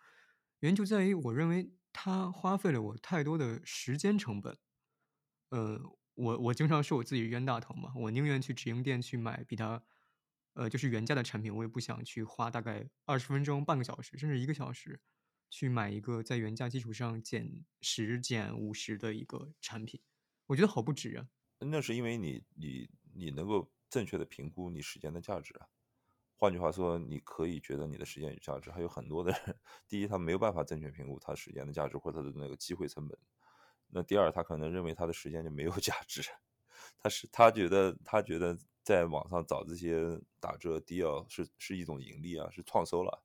[0.61, 4.59] 原因就在于我认为它花费了我太多的时间成本。
[5.49, 5.81] 呃，
[6.15, 9.83] 我我经常说我自己冤大头嘛，我宁愿去直营店去买比它，
[10.53, 15.01] 呃，就是原价的产品，我也不想去花大概二十分钟、半个小时，甚至一个小时，
[15.49, 20.01] 去买一个在原价基础上减十、减五十的一个产品，
[20.47, 21.27] 我觉得好不值啊。
[21.59, 25.67] 那是因为你你你能够正确的评估你时间的价值啊。
[26.41, 29.55] 换句话说，你可以觉得你的时间有价值，还有很多的人，
[29.87, 33.19] 第一，他没有办法正确评估他时间的价值或者他的那个机会成本。
[33.89, 36.23] 那第二，他可能认为他的时间就没有价值，
[36.99, 43.23] 他是他觉得他觉得在网上找这些打折 deal 是是一种盈利啊，是创收了。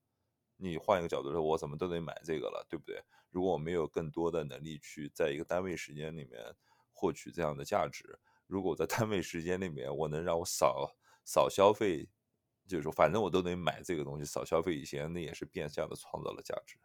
[0.58, 3.02] 你换一个角度说，我怎么都得买这个了，对不对？
[3.30, 6.54] 如果我没有更多的能力去在一个单位时间里面
[6.92, 12.10] 获取这样的价值，如果我在单位时间里面我能让我少少消费，
[12.68, 16.78] 就是说反正我都得买这个东西，少消费一些，那也是变相的创造了价值。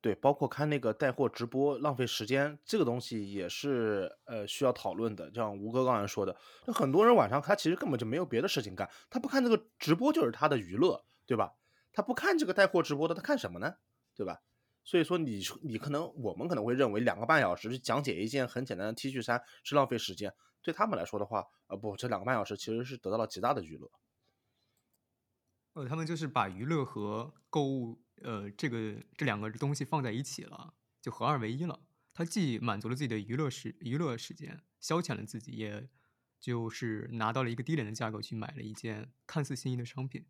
[0.00, 5.30] 对，包括看那个带货直播浪费时间，这个东西也是呃需要讨论的。
[5.30, 11.54] 就像吴哥刚才说的，就很多人晚上他其实根本就没有别的事情干，他不看这个直播就是他的娱乐，对吧？
[11.92, 13.76] 他不看这个带货直播的，他看什么呢？
[14.16, 14.42] 对吧？
[14.82, 23.88] 所以说你你可能我们可能会认为两个半小时去讲解一件很简单的 T 恤衫是浪费时间，对他们来说的话，呃不，这两个半小时其实是得到了极大的娱乐。
[25.74, 31.80] 呃，他们就是把娱乐和购物，呃，这个这两个东西放在一起了，就合二为一了。
[32.14, 35.88] 他既满足了自己的娱乐时娱乐时间，消遣了自己，也
[36.38, 40.26] 就是拿到了一个低廉的价格去买了一件看似心仪的商品。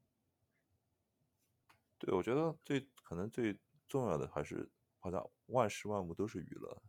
[1.99, 6.83] 对，我觉得最可能最重要的还是好像万事万物都是娱乐，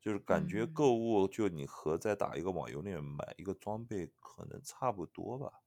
[0.00, 5.62] 就是感觉嗯购物就你和在打一个网游里面买一个装备可能差不多吧。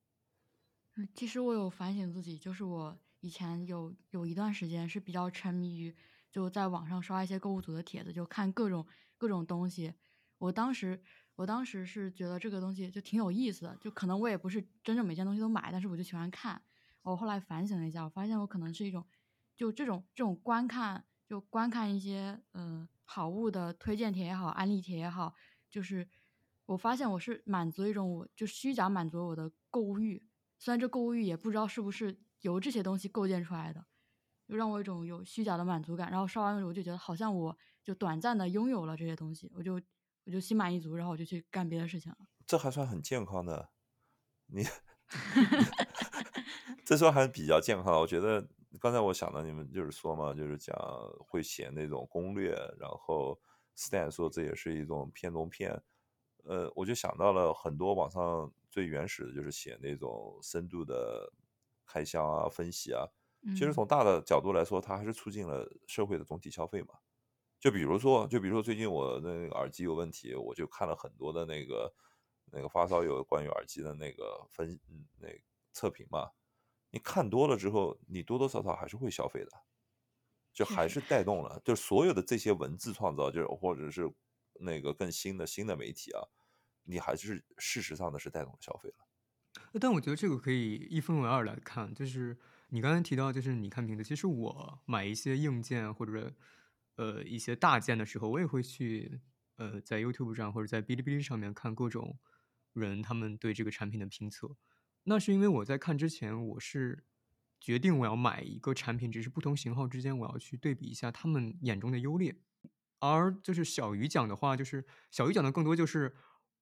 [1.14, 5.96] 其实我有反省自己，就是我以前有有一段时间是比较沉迷于
[6.32, 8.86] 就在网上刷一些购物组的帖子，就看各种
[9.18, 9.94] 各种东西。
[10.38, 11.02] 我当时
[11.36, 16.62] 我当时是觉得这个东西就挺有意思的，就可能我也不是真正每件东西都买，但是我就喜欢看。
[17.02, 19.06] 我后来反省了一下，我发现我可能是一种，
[19.56, 25.34] 就这种这种观看，就观看一些嗯、好物的推荐帖也好，安利帖也好，
[25.70, 26.08] 就是
[26.66, 30.29] 我发现我是满足一种我就虚假满足我的购物欲，
[30.60, 33.86] 虽然这购物欲也不知道是不是由这些东西构建出来的，
[34.46, 36.12] 就让我一种有虚假的满足感。
[36.12, 39.82] 然后刷完我就觉得好像我就短暂的拥有了这些东西，我就
[40.26, 42.18] 我就心满意足，然后我就去干别的事情了。
[42.46, 43.70] 这还算很健康的，
[44.48, 44.66] 你
[46.86, 48.00] 这算还比较健康的。
[48.00, 48.46] 我觉得
[48.80, 50.76] 刚才我想到你们就是说嘛，就是讲
[51.20, 53.40] 会写那种攻略，然后
[53.78, 55.82] Stan 说这也是一种片中片，
[56.44, 61.32] 呃，我就想到了很多网上最原始的就是写那种深度的
[61.86, 63.06] 开箱啊、分析啊。
[63.56, 66.96] 其实嗯从大的角度来说，它还是促进了社会的总体消费嘛。
[67.60, 71.94] 就比如说，就比如说最近我的那个耳机有问题，我就看了很多的那个
[72.52, 75.40] 那个发烧友关于耳机的那个分嗯那个
[75.72, 76.30] 测评嘛。
[76.92, 79.52] 你看多了之后，你多多少少还是会消费的，
[80.54, 84.10] 就还是带动了，就所有的这些文字创造，就是或者是
[84.60, 86.24] 那个更新的新的媒体啊，
[86.90, 89.06] 你还是事实上的是带动了消费了。
[89.80, 92.38] 但我觉得这个可以一分为二来看，就是
[92.70, 96.34] 你刚才提到，就是你看评测，其实我买一些硬件或者
[96.96, 99.22] 呃一些大件的时候，我也会去
[99.58, 102.18] 呃在 YouTube 上或者在哔哩哔哩上面看各种
[102.74, 104.56] 人他们对这个产品的评测。
[105.04, 107.06] 那是因为我在看之前，我是
[107.60, 112.36] 决定我要买一个产品，只是不同型号之间我要去对比一下他们眼中的优劣。
[113.00, 116.14] 而就是小鱼讲的话，就是小鱼讲的更多就是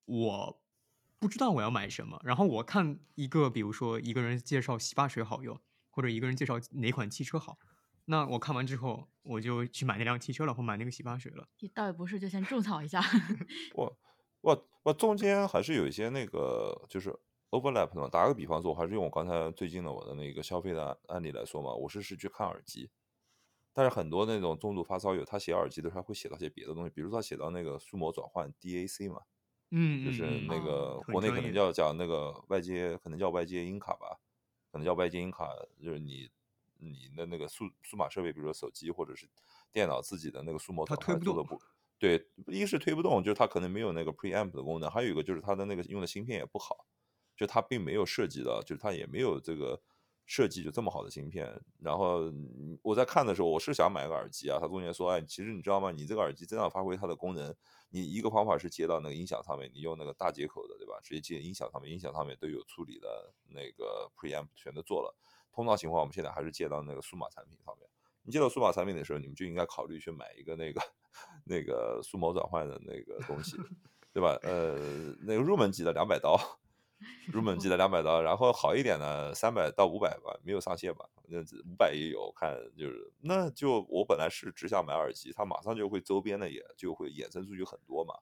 [0.07, 0.61] 我
[1.19, 7.57] 不知道我要买什么，然后我看一个，比如说一个人介绍洗发水好用，或者一个人介绍哪款汽车好，
[8.05, 11.47] 那我看完之后我就去买那辆汽车了，或买那个洗发水了。
[11.73, 13.01] 倒也不是，就先种草一下。
[13.75, 13.97] 我
[14.41, 17.13] 我我中间还是有一些那个就是
[17.49, 18.07] overlap 的嘛。
[18.07, 22.89] 打个比方说，我还是用我刚才最近的我的那个消费的案案例来说嘛，我是是去看耳机，
[23.73, 29.21] 但是很多那种重度发烧友，他写耳机的时候他会写到些别的东西，比如说他写到那个数模转换 DAC 嘛，
[29.71, 34.17] 嗯，就是那个国内可能叫叫那个外接，可能叫外接音卡吧，
[34.71, 35.49] 可能叫外接音卡，
[35.83, 36.29] 就是你
[36.77, 39.27] 你的那个数数码设备，比如说手机或者是
[39.71, 41.59] 电脑自己的那个数模它推不动的不
[41.99, 46.85] 对，一是推不动，就是它可能没有那个 preamp 的功能，还有一个就是它的那个用的芯片也不好，
[47.35, 49.81] 就它并没有涉及到，就是它也没有这个
[50.27, 51.59] 设计就这么好的芯片。
[51.79, 52.31] 然后
[52.83, 55.89] 我在看的时候，我是想买个耳机啊，他中间说，哎，其实你知道吗？
[55.89, 57.55] 你这个耳机真要发挥它的功能，
[57.89, 60.99] 你一个方法是接到那个音响上面，你用那个大接口的，对吧？
[61.01, 65.15] 直接接音响上面，音响上面都有处理的那个 preamp 全都做了。
[65.51, 67.89] 通常情况，我们现在还是接到那个数码产品上面。
[68.21, 70.81] 你接到数码产品的时候，你们就应该考虑去买一个那个
[71.45, 73.55] 那个数模转换的那个东西，
[74.11, 74.37] 对吧？
[74.43, 74.75] 呃，
[75.21, 76.37] 那个入门级的两百刀，
[77.31, 81.07] 入门级的两百刀，然后好一点的三百到五百吧，没有上限吧？
[81.27, 88.13] 那五百也有，看就是，那就我本来是只想买耳机，它马上就会周边的也就会衍生出去很多嘛。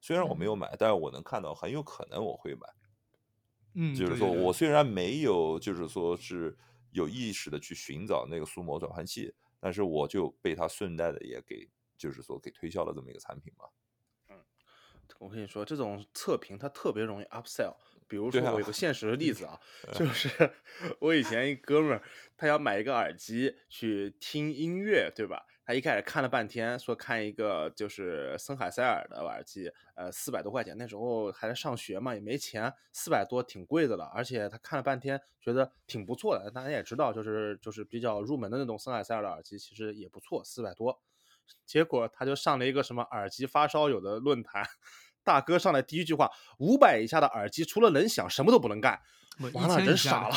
[0.00, 2.68] 虽然我没有买，但是我能看到很有可能我会买。
[3.74, 6.56] 嗯，就是说我虽然没有，就是说是
[6.92, 13.66] 有意识的去寻找那个数模转换器，但是我就被它顺带的也给，就是说给推销了这么一个产品嘛。
[15.18, 17.74] 我跟你说，这种测评它特别容易 upsell。
[18.08, 19.60] 比如说，我有个现实的例子啊，
[19.94, 20.28] 就是
[20.98, 22.02] 我以前一哥们儿，
[22.36, 25.46] 他要买一个耳机去听音乐，对吧？
[25.64, 34.06] 他一开始看了半天，说看一个就是森海塞尔的耳机，呃，四百多块钱，那时候还在上学嘛，也没钱，四百多挺贵的了。
[34.12, 36.50] 而且他看了半天，觉得挺不错的。
[36.50, 41.00] 大家也知道，就是就是比较入门的那种森海塞尔的耳机，其实也不错，四百多。
[41.66, 44.64] 结果他就上了一个什么耳机发烧友的论坛，
[45.22, 49.00] 大哥上来第一句话：五百以下的耳机除了能响，什么都不能干。
[49.54, 50.36] 完了1000以下的人傻了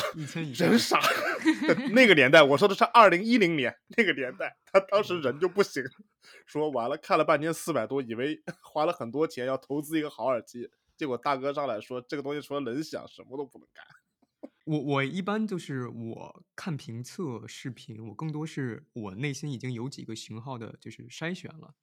[0.54, 1.00] 人傻，
[1.92, 5.82] 那个年代，我说的是二零一零年那个年代，他当时人就不行，
[6.46, 13.84] 说完了看了半天四百多，以为花了很多钱要投资一个好耳机，结果大哥上来说这个东西除了能响，什么都不能干。
[14.64, 21.74] 我我一般就是我看评测视频，我更多是我内心已经有几个型号的，就是筛选了。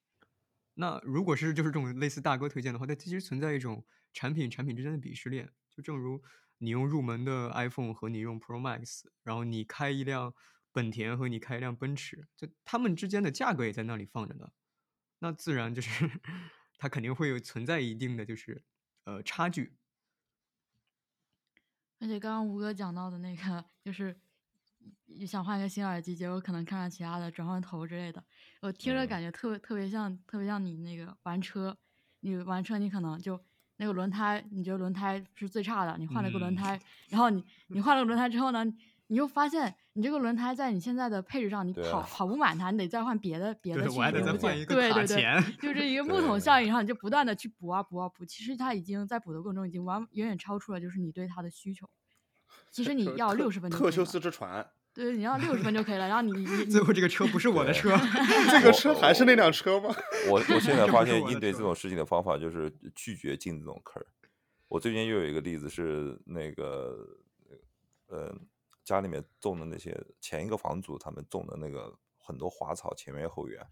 [0.75, 5.53] 那如果是就是这种类似大哥推荐的话，它其实存在一种产品产品之间的鄙视链。
[5.69, 6.23] 就正如
[6.59, 10.33] 你用入门的 iPhone 和你用 Pro Max，然后你开一辆
[10.71, 14.49] 本田和你开一辆奔驰，就他们之间的价格也在那里放着呢。
[15.19, 16.09] 那自然就是
[16.79, 18.63] 它肯定会有存在一定的就是
[19.05, 19.80] 呃差距。
[22.01, 24.19] 而且刚刚吴哥讲到的那个，就是
[25.05, 28.23] 你想换一个新耳机，结果可能看上其他的转换头之类的，
[28.61, 29.07] 我听着嗯。
[29.07, 31.77] 感觉特别特别像特别像你那个玩车，
[32.21, 33.39] 你玩车，你可能就
[33.77, 36.55] 那个轮胎，你觉得轮胎是最差的，你换了个轮嗯。
[36.55, 38.65] 胎，然后你你换了个轮胎之后呢，
[39.07, 51.89] 你又发现你这个轮胎在你现在的配置上，你跑跑不满它，你得再换别的别的去对我还得再换一个卡对对对，就是一个 木桶效应，然后你就不断的去补啊补啊补，其实它已经在补的过程中已经完远远超出了就是你对它的需求。
[52.69, 57.97] 其实你要六十分就可以了特修斯之船，对，你要六十分就可以了，然后你 你你最后这个车不是我的车，
[58.49, 59.93] 这个车还是那辆车吗？
[60.29, 64.07] 我我现在发现应对这种事情的方法就是拒绝进这种坑儿。
[64.69, 66.95] 我最近又有一个例子是那个
[68.07, 68.33] 呃
[68.91, 73.65] 家里面种的那些前一个房主他们种的那个很多花草前院后院，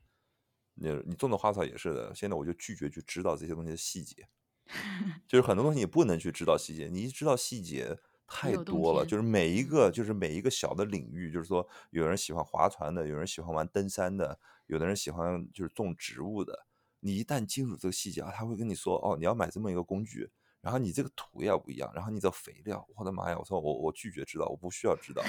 [0.75, 2.15] 你你种的花草也是的。
[2.15, 4.27] 现在我就拒绝去知道这些东西的细节，
[5.27, 16.65] 就是很多东西你不能去知道细节，你一知道细节太多了，就是每一个就是每一个小的领域，就是说有人喜欢划船的，有人喜欢玩登山的，有的人喜欢就是种植物的。
[17.01, 20.29] 你一旦进入这个细节啊，他会跟你说哦，你要买这么一个工具，
[20.61, 23.37] 然后你这个土也要不一样，然后你的肥料，我的妈呀！
[23.39, 25.23] 我说我我拒绝知道，我不需要知道。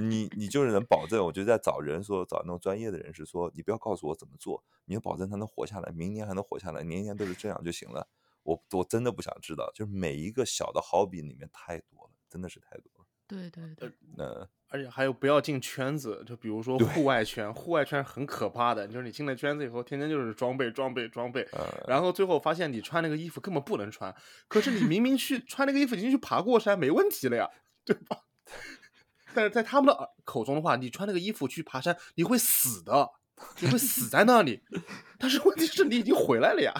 [0.00, 8.08] 你你就是能保证，我就在找人说找那种专业的人士说，你不要告诉我怎么做，你要保证他能活下来，明年还能活下来，年年都是这样就行了。
[8.42, 12.91] 我我真的不想知道，就是每一个小的好比里面太多了，真的是太多。
[13.32, 24.14] 对对对，那而且还有不要进圈子，就比如说户外圈，户外圈很可怕的，就是你进了圈子以后，天天就是装备装备装备，呃，然后最后发现你穿那个衣服根本不能穿，
[24.48, 27.48] 可是你明明去 穿那个衣服已经去爬过山，没问题了呀，
[27.84, 28.18] 对吧？
[29.34, 33.12] 但是在他们的耳口中的话，你穿那个衣服去爬山，你会死的，
[33.60, 34.62] 你会死在那里。
[35.18, 36.74] 但是问题是你已经回来了呀。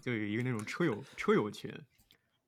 [0.00, 1.72] 就有一个那种车友车友群，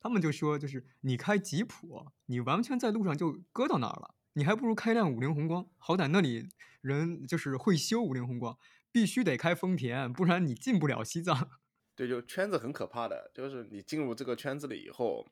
[0.05, 6.47] 他们就说，就是你开吉普，你完全在路上就搁到那儿了，你还不如开辆五菱宏光，好歹那里
[6.83, 8.59] 人就是会修五菱宏光，
[8.93, 11.49] 必须得开丰田，不然你进不了西藏。
[11.97, 15.27] 对，就圈子很可怕的，就是你进入这个圈子里以后，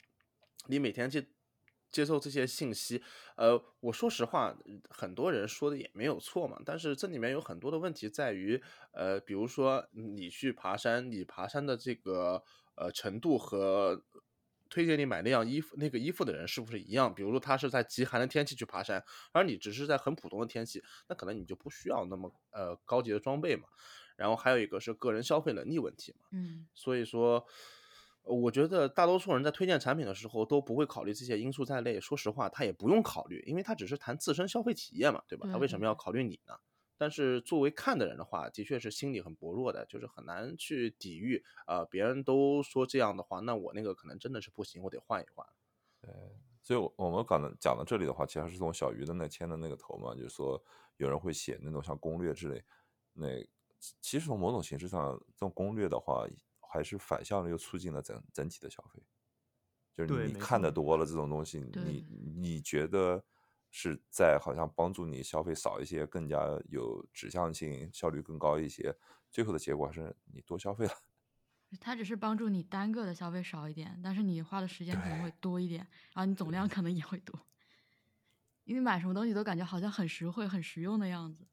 [0.69, 1.29] 你每天接
[1.91, 3.03] 接受这些信息，
[3.37, 4.57] 呃，我说实话，
[4.89, 12.43] 很多人说的也没有错嘛，但是这里面有很多的问题在于，呃，比如说你去爬山，你爬山的这个
[12.77, 14.03] 呃程度和
[14.73, 17.15] 推荐你买那样衣服那个衣服的人是不是一样？
[17.15, 23.65] 比如说他是在极寒的天气去爬山，而你只是在很普通的天气，那可能你就不需要那么呃高级的装备嘛。
[24.17, 26.27] 然后还有一个是个人消费能力问题嘛。
[26.33, 27.47] 嗯，所以说，
[28.23, 32.01] 呃我觉得大多数人在推荐产品的时候都不会考虑这些因素在内。
[32.01, 35.49] 说实话，他也不用考虑，因为他只是谈自身消费体验嘛，对吧？
[35.53, 36.55] 他为什么要考虑你呢？
[37.03, 41.45] 但是作为看的人的话，的确是心理很薄弱的，就是很难去抵御。
[41.67, 45.45] 呃，别人都说这样的话，那我那个可能真的是不行，我得换一换。
[46.01, 46.13] 对
[46.63, 50.63] 所以我我们讲的讲到这里的话，其实还是从小鱼的那牵的那个头嘛，就是说
[50.97, 52.63] 有人会写那种像攻略之类，
[53.13, 53.27] 那
[53.81, 56.25] 其其实从某种形式上，这种攻略的话，
[56.61, 59.03] 还是反向的又促进了整整体的消费。
[59.93, 63.25] 就是你你看的多了这种东西，你你觉得
[63.75, 68.95] 是在好像帮助你消费少一些，更加有指向性，效率更高一些，
[69.31, 70.93] 最后的结果还是你多消费了。
[71.81, 75.81] 它只是帮助你单个的消费少一点，但是你花的时间可能会多一点，
[76.13, 77.41] 然后你总量可能也会多。
[78.65, 81.47] 因为买什么东西都感觉好像很实惠、很实用的样子。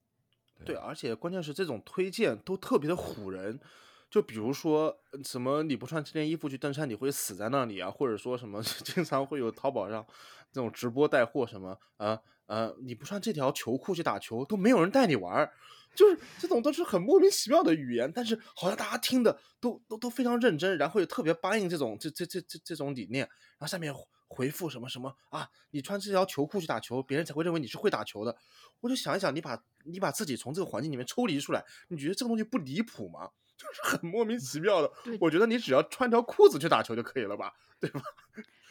[0.66, 3.60] 对，而且关键是这种推荐都特别的唬人。
[4.10, 10.06] 就比如说什么你不穿这件衣服去登山你会死在那里啊，或者说什么 经常会有淘宝上
[10.52, 15.48] 这种直播带货什么呃呃你不穿这条球裤去打球都没有人带你玩，
[15.94, 23.94] 就是这种都是很莫名其妙的语言，但是好像大家听的都都都非常认真，然后也特别答应这种这这这这这种理念，然后下面
[24.28, 28.36] 回复什么什么啊，你穿这条球裤去打球，别人才会认为你是会打球的。
[28.80, 33.30] 我就想一想，你把你把自己从这个环境里面抽离出来，你觉得这个东西不离谱吗？
[33.60, 35.18] 就是很莫名其妙的 对。
[35.20, 38.02] 我觉得你只要穿条裤子去打球就可以了吧，对吧？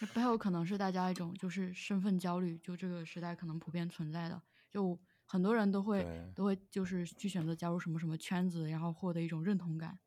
[0.00, 9.98] 这背后可能是大家一种就是身份焦虑，就这个时代可能普遍存在的，就很多人都会都会就是去选择加入什么什么圈子，然后获得一种认同感，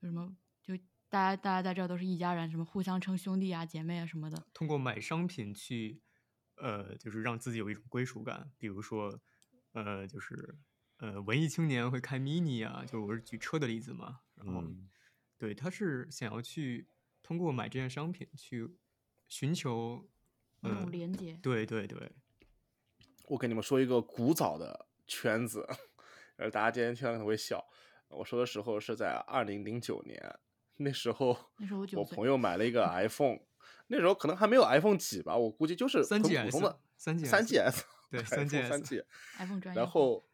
[0.00, 0.76] 就什么就
[1.08, 4.44] 大家大家在这儿都是一家人，什么互相称兄弟啊、姐妹啊什么的。
[4.52, 6.00] 通过买商品去，
[6.56, 8.50] 呃，就是让自己有一种归属感。
[8.58, 9.20] 比如说，
[9.72, 10.58] 呃，就是
[11.02, 14.20] 呃，文艺青年会开 mini 啊，就是我是举车的例子嘛。
[14.36, 14.88] 然后，嗯
[15.36, 16.86] 对，他是想要去
[17.24, 18.76] 通过买这件商品去
[19.26, 20.08] 寻求，
[20.60, 22.12] 某呃种连接对对对，
[23.26, 25.66] 我跟你们说一个古早的圈子，
[26.36, 27.66] 呃，大家今天听到可能会笑。
[28.06, 30.38] 我说的时候是在二零零九年，
[30.76, 33.40] 那时候那时候我朋友买了一个 iPhone，
[33.88, 40.24] 那时候可能还没有 iPhone 几吧，我估计就是三很 GS 普通的三 GS 三 GS，对三 iPhone 三 GS G，iPhone 专业，然后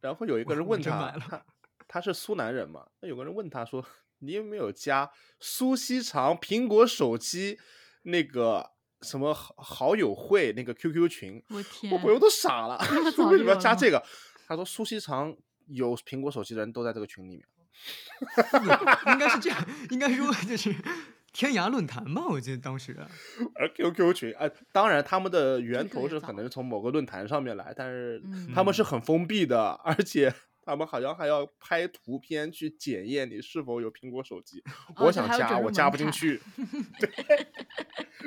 [0.00, 1.44] 然后有一个人问他他
[1.88, 2.86] 他是苏南人嘛？
[3.00, 3.84] 那有个人问他说
[4.20, 7.58] ：“你有没有加苏锡常苹果手机
[8.02, 8.70] 那个
[9.02, 11.42] 什么好好友会那个 QQ 群？
[11.48, 12.78] 我天我，朋友都傻了，
[13.30, 14.02] 为什么要加这个？
[14.46, 15.36] 他说苏锡常
[15.66, 17.44] 有苹果手机的人都在这个群里面。
[19.12, 20.74] 应该是这样，应该说就是
[21.32, 22.96] 天涯论坛吧，我记得当时。
[23.54, 34.62] 而 QQ 群，呃，当然他们的源头是可能是从某个论坛上面来，但是嗯他们是很封闭的，而且他们好像还要拍图片去检验你是否有苹果手机。
[34.96, 36.40] 哦我想加，我加不进去，
[36.98, 37.46] 对，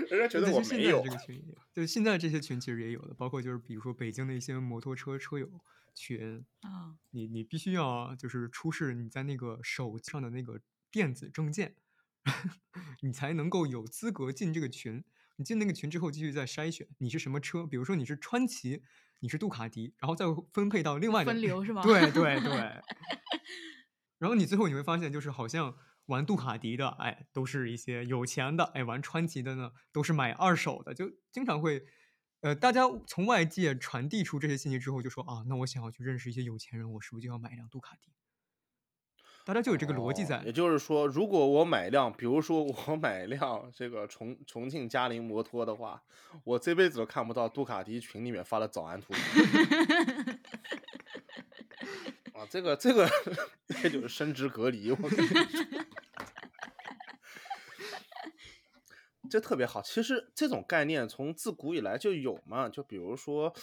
[0.09, 1.09] 人家觉得我没有这。
[1.09, 5.49] 个群也有，就现在这些群其实也有的，包括就是比如说北京的一些摩托车车友
[5.93, 11.75] 群，啊，你你必须要就是出示你在那个手机上的那个电子证件，
[13.01, 15.03] 你才能够有资格进这个群。
[15.37, 18.83] 你进那个群之后，继续再筛选你是什么车，比如说你是川崎，
[19.19, 22.81] 你是杜卡迪，然后再分配到另外分流是吗对对对。
[24.19, 31.83] 然后你最后你会发现，就是好像玩杜卡迪的，哎，都是一些有钱的；哎，玩川崎的呢，都是买二手的，就经常会，
[32.41, 38.11] 呃，大家从外界传递出这些信息之后，就说啊，那我想要去认识一些有钱人，我是不是就要买一辆杜卡迪？
[39.45, 40.37] 大家就有这个逻辑在。
[40.37, 46.01] 哦也就是说，如果我买一辆，比如说我买一辆这个重重庆嘉陵摩托的话，
[46.43, 49.13] 我这辈子都看不到杜卡迪群里面发的早安图。
[52.33, 53.09] 啊，这个这个
[53.67, 55.45] 这就是生殖隔离，我跟你说，
[59.29, 59.81] 这特别好。
[59.81, 63.53] 其实这种概念从自古以来就有嘛，就比如说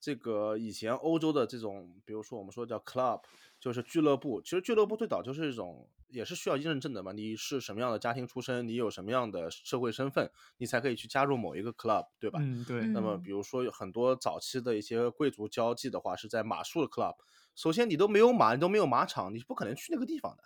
[0.00, 3.22] 这个以前欧洲的这种，比如说我们说叫 club，
[3.66, 4.40] 就是俱乐部。
[4.40, 7.10] 其实俱乐部最早就是一种，也是需要认证的嘛。
[7.10, 12.38] 你是什么样的家庭出身，你有什么样的社会身份，你才可以去加入某一个 club，对吧？
[12.40, 17.16] 嗯，对，那么嗯比如说有很多早期的一些贵族交际的话，是在马术的 club。
[17.56, 20.44] 首先你都没有马，你都没有马场，你是不可能去那个地方的，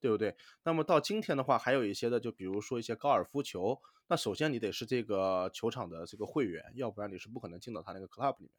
[0.00, 0.34] 对不对？
[0.64, 8.50] 那么到今天的话，还有一些的，就比如说一些高尔夫球，那首先你得是这个球场的这个会员，要不然你是不可能进到他那个 club 里面。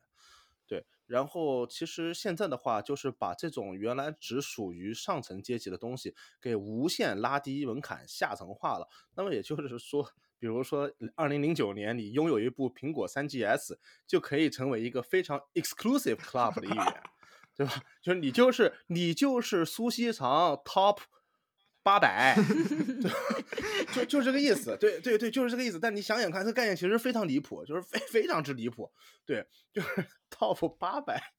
[0.67, 8.89] 对，然后其实现在的话，就是把这种原来只属于上层阶级的东西，给无限拉低门槛，下层化了。
[9.15, 17.03] 那么也就是说，比如说二零零九年你拥有一部苹果三 GS，就可以成为一个非常 exclusive club 的一员，
[17.55, 17.73] 对吧？
[18.01, 20.99] 就是你就是你就是苏锡常 top
[21.87, 22.35] 八百，
[23.95, 25.79] 对，就就这个意思，对对对，就是这个意思。
[25.79, 28.91] 但你想想看，这个概念其实非常离谱，就是非非常之离谱，
[29.25, 31.31] 对，就是 top 八百，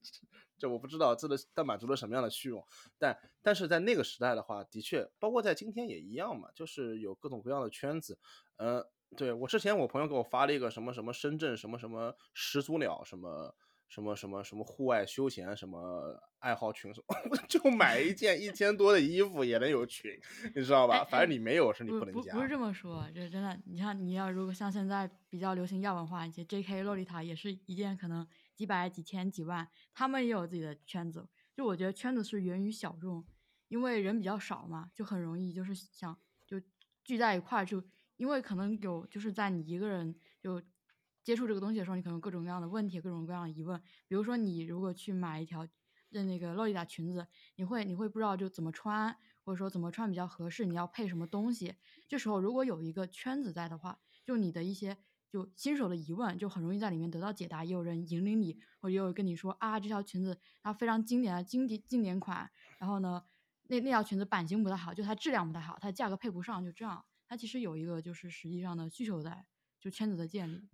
[0.58, 2.64] 这我不知道这的它满足了什么样的虚荣，
[2.98, 8.18] 但但是在那个时代的话，的确，包括在今天也一样嘛，就是有各种各样的圈子，
[8.56, 13.54] 呃，对我之前我朋友给我发了一个什么什么深圳什么什么始祖鸟什么。
[13.88, 20.10] 什么什么什么户外休闲什么爱好群什么， 就买一件一千多的衣服也能有群，
[20.54, 20.98] 你知道吧？
[21.00, 22.32] 哎反正你没有是你不能加。
[22.32, 26.82] 不不是这么说，这真的，你像你要如果像现在比较流行亚文化一些，J.K.
[26.82, 31.26] 洛丽塔也是一件可能几百、几千、几万，他们也有自己的圈子。
[31.54, 33.24] 就我觉得圈子是源于小众，
[33.68, 36.16] 因为人比较少嘛，就很容易就是想
[36.46, 36.60] 就
[37.02, 37.82] 聚在一块儿，就
[38.16, 40.62] 因为可能有就是在你一个人就
[41.28, 43.78] 接触这个东西的时候，你可能各种各样的问题，各种各样的疑问。
[44.06, 45.68] 比如说你如果去买一条
[46.10, 47.26] 的那个洛丽塔裙子，
[47.56, 49.14] 你会你会不知道就怎么穿，
[49.44, 51.74] 或者说怎么穿比较合适，你要配什么东西。
[52.08, 54.96] 这时候如果有一个圈子在的话，就你的一些
[55.28, 57.62] 就新手的疑问就很容易在里面得到解答。
[57.62, 63.22] 也有人引领你，或者也有跟你说啊，这条裙子它非常经典的经典经典款，然后呢，
[63.64, 67.04] 那那条裙子版型不太好，就它质量不太好，它价格配不上，就这样。
[67.26, 69.44] 它其实有一个就是实际上的需求在，
[69.78, 70.66] 就圈子的建立。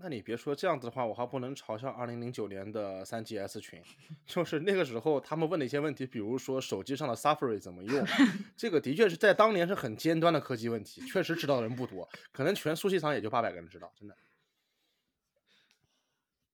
[0.00, 3.82] 那你别说这样子的话，我还不能嘲笑二零零九年的三 GS 群，
[4.24, 8.06] 就是那个时候他们问的一些问题，比如说手机上的 Safari 怎么用，
[8.56, 14.16] 这个的确是在当年是很尖端的科技问题，确实知道的人不多，可能全苏西厂也就八百个人知道，真的。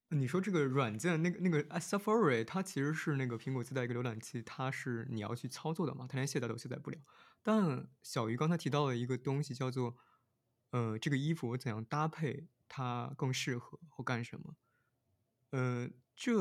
[0.08, 6.96] 你说这个软件，那个那个啊 Safari，它其实是那个苹果自带一个浏览器，它是你要去操作的嘛，它连卸载都卸载不了。
[7.42, 9.96] 但小鱼刚才提到了一个东西，叫做
[10.70, 14.56] 呃，这个衣服我怎样搭配它更适合或干什么？
[15.50, 16.36] 呃，这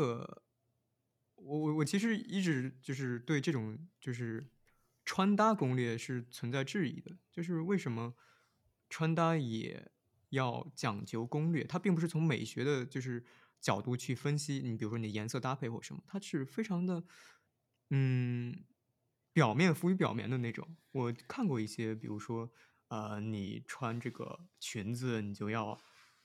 [1.36, 4.50] 我我我其实一直就是对这种就是
[5.06, 8.16] 穿搭攻略是存在质疑的，就是为什么
[8.90, 9.92] 穿搭也
[10.30, 11.64] 要讲究攻略？
[11.66, 13.24] 它并不是从美学的就是
[13.62, 17.04] 角度去分析，你比如说你颜色搭配或什么，它是非常的
[17.92, 18.66] 嗯
[19.32, 20.76] 表面浮于表面的那种。
[20.94, 22.52] 我看过一些，比如说
[22.88, 25.80] 呃，你穿这个裙子，你就要、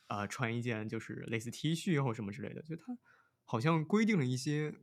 [0.08, 2.98] 呃穿一件就是类似 T 恤或什么之类的，就它
[3.44, 4.74] 好像规定了一些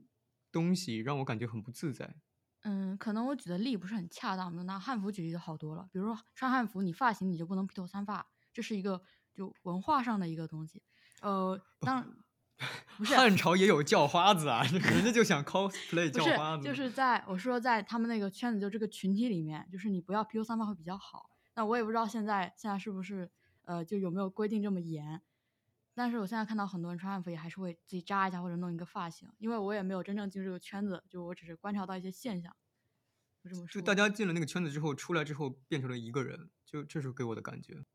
[0.51, 2.15] 东西，让我感觉很不自在。
[2.63, 5.87] 嗯，可能我举的例不是很恰当，就拿汉服举例就好多了。
[5.91, 9.03] 比如说穿汉服，你发型你就不能披头散发，这是一个
[9.33, 10.81] 就文化上的一个东西。
[11.21, 12.03] 呃，当
[12.97, 21.29] 不是 汉朝也有叫花子啊，人家就想 cosplay 叫花子，就是在我说在他们那个圈子，就这个群体里面，就是你不要披头散发会比较好。
[21.53, 23.29] 那我也不知道现在现在是不是
[23.65, 25.21] 呃就有没有规定这么严，
[25.93, 32.55] 但是我现在看到很多人穿汉服也还是会自己扎一下或者弄一个发型，因为我也没有真正进入这个圈子，就我只是观察到一些现象，
[33.43, 33.81] 就这么说。
[33.81, 37.85] 就大家进了那个圈子之后，出来之后变成了一个人，就这是给我的感觉。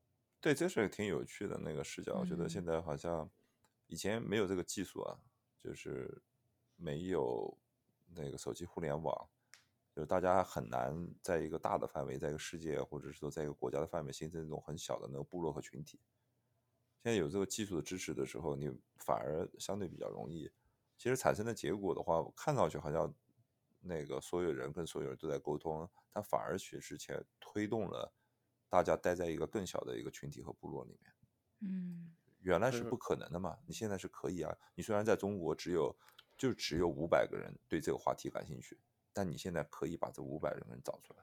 [0.41, 2.15] 对，这是挺有趣的那个视角。
[2.15, 3.31] 我觉得现嗯在好像
[3.87, 5.19] 以前没有这个技术啊，
[5.59, 6.23] 就是
[6.77, 7.59] 没有
[8.15, 9.29] 那个手机互联网，
[9.95, 16.01] 就是大家很难在一个大的范围，在一个世界或者是说在一个国家的范围形成这种很小的那个部落和群体。
[17.03, 20.51] 现在有这个技术的支持的时候，你反而相对比较容易。
[20.97, 23.13] 其实产生的结果的话，看上去好像
[23.81, 28.13] 那个所有人跟所有人都在沟通，但反而其实前推动了
[28.69, 31.13] 大家待在一个更小的一个群体和部落里面。
[31.61, 34.57] 嗯原来是不可能的嘛，你现在是可以啊。
[34.75, 35.95] 你虽然在中国只有
[36.39, 38.79] 就只有五百个人对这个话题感兴趣，
[39.21, 41.23] 但你现在可以把这五百个人找出来。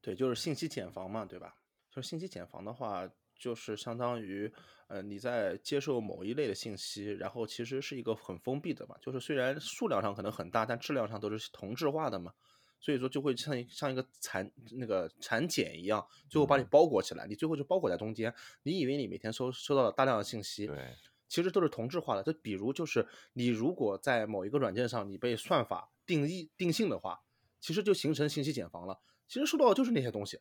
[0.00, 1.56] 对，就是信息茧房嘛，对吧？
[1.90, 4.52] 就是信息茧房的话，就是相当于，
[4.86, 12.32] 呃，你在接受某一类的信息，然后其实是一个很封闭的嘛，就是虽然数量上可能很大，但质量上都是同质化的嘛，
[12.78, 20.94] 所以说就会像一像一个蚕那个蚕茧一样，最后把你嗯包裹起来，你最后就包裹在中间，你以为你每天收收到了大量的信息，对，
[21.26, 22.22] 其实都是同质化的。
[22.22, 27.20] 就比如就是你如果在某一个软件上你被算法定义定性的话，
[27.60, 29.00] 其实就形成信息茧房了。
[29.28, 30.40] 其实收到的就是那些东西，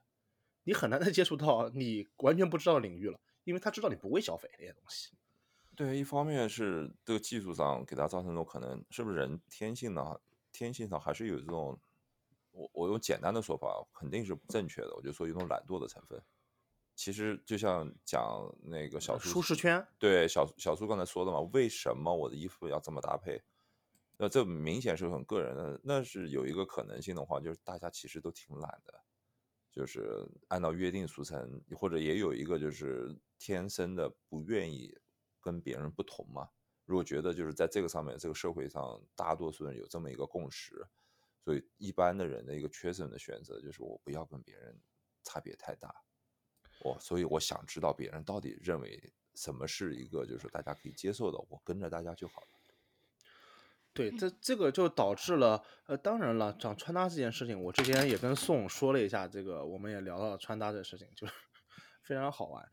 [0.63, 5.11] 你很难再接触到你完全不知道的领域了，因为他知道你不会消费那些东西。
[5.75, 10.19] 对，一方面是这个技术上给他造成这种可能，是不是人天性呢？
[10.51, 11.79] 天性上还是有这种，
[12.49, 14.95] 我我用简单的说法，肯定是不正确的。
[14.95, 16.19] 我就说有种懒惰的成分。
[16.95, 23.41] 其实就像讲那个小呃苏舒适圈，对小小苏刚才说的嘛，为什么我的衣服要这么搭配？
[24.21, 25.79] 那这明显是很个人的。
[25.81, 29.01] 那是有一个可能性的话，就是大家其实都挺懒的，
[29.71, 34.93] 就是按照约定俗成，或者也有一个就是天生的不愿意
[35.39, 36.49] 跟别人不同嘛。
[36.83, 40.85] 如果觉得就是在这个上面，这个社会上大多数人有这么一个共识，
[41.45, 44.77] 所以一般的人的一个缺损的选择就是我不要跟别人
[45.23, 45.95] 差别太大。
[46.83, 49.01] 我所以我想知道别人到底认为
[49.35, 52.58] 什么是一个就是大家可以接受的，我跟着大家就好了。
[53.99, 61.33] 对，这这个就导致了，呃，当然了，讲穿搭这件事情，我之前也跟宋说了一下，这个我们也聊到了穿搭这个事情，就是
[62.01, 62.65] 非常好玩，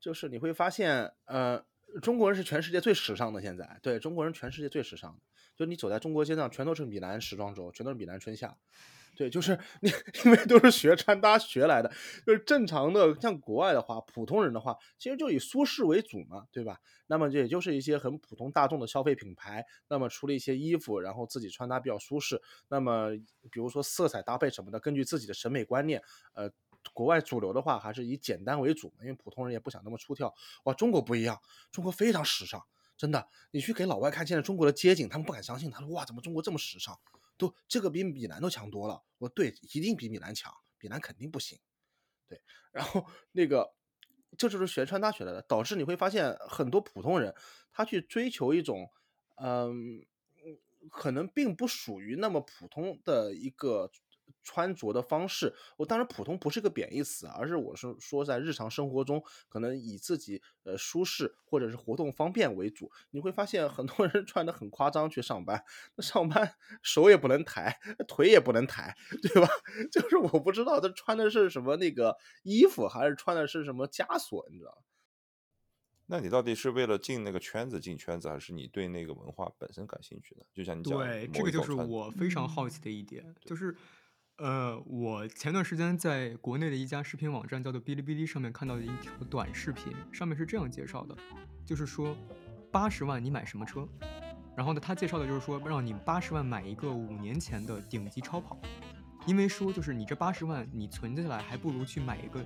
[0.00, 1.62] 就是你会发现，呃，
[2.00, 5.20] 中国人是全世界最时尚的，现在对中国人全世界最时尚的，
[5.54, 8.56] 就你走在中国街上，全都是米兰时装周，全都是米兰春夏。
[9.14, 9.90] 对，就是 你，
[10.24, 11.92] 因为都是学穿搭学来的，
[12.26, 16.78] 就是正常的，像国外的话，普通人的话，其实就以舒适为主嘛，对吧？
[17.08, 23.10] 那么这也就是一些很普通大众的消费品牌，那么出了一些衣服，然后自己穿搭比较舒适，那么
[23.50, 26.02] 比如说色彩搭配什么的，根据自己的审美观念，
[26.32, 26.50] 呃，
[26.94, 30.32] 国外主流的话还是以简单为主嘛，因为普通人也不想那么出挑。
[30.64, 31.38] 哇，中国不一样，
[31.70, 32.64] 中国非常时尚，
[32.96, 36.98] 真的，你去给老外看现在中国的街景，他们不敢相信，他说哇，怎么中国这么时尚？
[37.36, 39.02] 都这个比米兰都强多了。
[39.18, 41.58] 我对，一定比米兰强，米兰肯定不行。
[42.28, 42.40] 对，
[42.72, 43.74] 然后那个
[44.38, 47.34] 这就是学穿搭学来的，导致你会发现很多普通人
[47.72, 48.90] 他去追求一种，
[49.36, 50.04] 嗯，
[50.90, 53.90] 可能并不属于那么普通的一个
[54.42, 55.54] 穿着的方式。
[55.76, 62.90] 我当然普通不是个贬义词啊，而是我是说在日常生活中，可能以自己呃舒适或者是活动方便为主。
[63.10, 65.64] 你会发现很多人穿的很夸张去上班，
[65.96, 67.78] 那上班手也不能抬，
[68.08, 69.48] 腿也不能抬，对吧？
[69.90, 74.82] 就是我不知道他穿的是什么那个衣服，还是穿的是什么枷锁，你知道？
[76.06, 80.44] 那你到底是为了进那个圈子进圈子，还是你对那个文化本身感兴趣呢？
[80.52, 83.74] 就像你讲，对，这个就是我非常嗯好奇的一点，就是，
[84.38, 91.16] 呃，我前段时间在国内的一家视频网站叫做哔哩哔哩上面看到的一条短视频，上面是这样介绍的，
[91.64, 92.16] 就是说
[92.72, 93.86] 八十万你买什么车？
[94.56, 98.58] 然后呢，他介绍的就是说让你八十万买一个五年前的顶级超跑，
[99.26, 102.44] 因为说就是你这八十万你存下来，还不如去买一个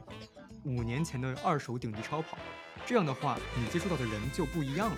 [0.64, 2.36] 五年前的二手顶级超跑，
[2.84, 4.96] 这样的话你接触到的人就不一样了。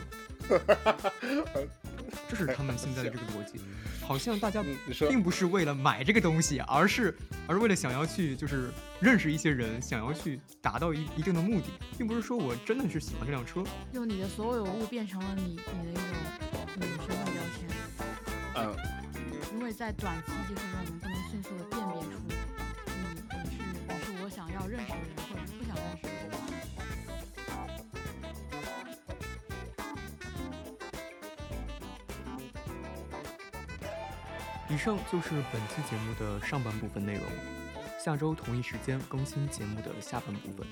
[2.28, 3.60] 这是他们现在的这个逻辑，
[4.02, 4.64] 好像大家
[5.08, 7.16] 并不是为了买这个东西，而是
[7.46, 11.66] 而是为了想要去就是认识一些人，想要去达到一一定的目的，
[11.96, 13.62] 并不是说我真的是喜欢这辆车。
[13.92, 16.04] 用你的所有物变成了你你的一种
[16.76, 17.68] 嗯身份标签。
[18.54, 18.76] 呃，
[19.54, 22.34] 因为在短期接触中，我们不能迅速的辨别出你
[22.98, 26.47] 你是你是我想要认识的人，或者是不想认识的人。
[34.70, 37.22] 以上就是本期节目的上半部分内容，
[37.98, 40.66] 下周同一时间更新节目的下半部分。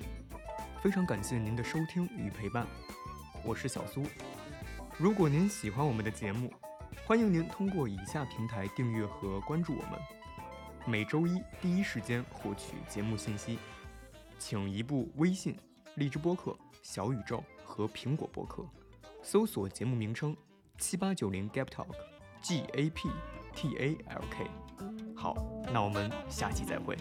[0.82, 2.66] 非常感谢您的收听与陪伴，
[3.42, 4.02] 我是小苏。
[4.98, 6.52] 如果您喜欢我们的节目，
[7.06, 9.98] 欢迎您通过以下平台订阅和关注我们，
[10.86, 13.58] 每周一第一时间获取节目信息。
[14.38, 15.56] 请移步微信、
[15.94, 18.62] 荔枝播客、小宇宙和苹果播客，
[19.22, 20.36] 搜索节目名称
[20.76, 23.08] 七八九零 Gap Talk，G A P
[23.56, 24.46] T A L K。
[25.16, 25.34] 好，
[25.72, 26.94] 那我们下期再会。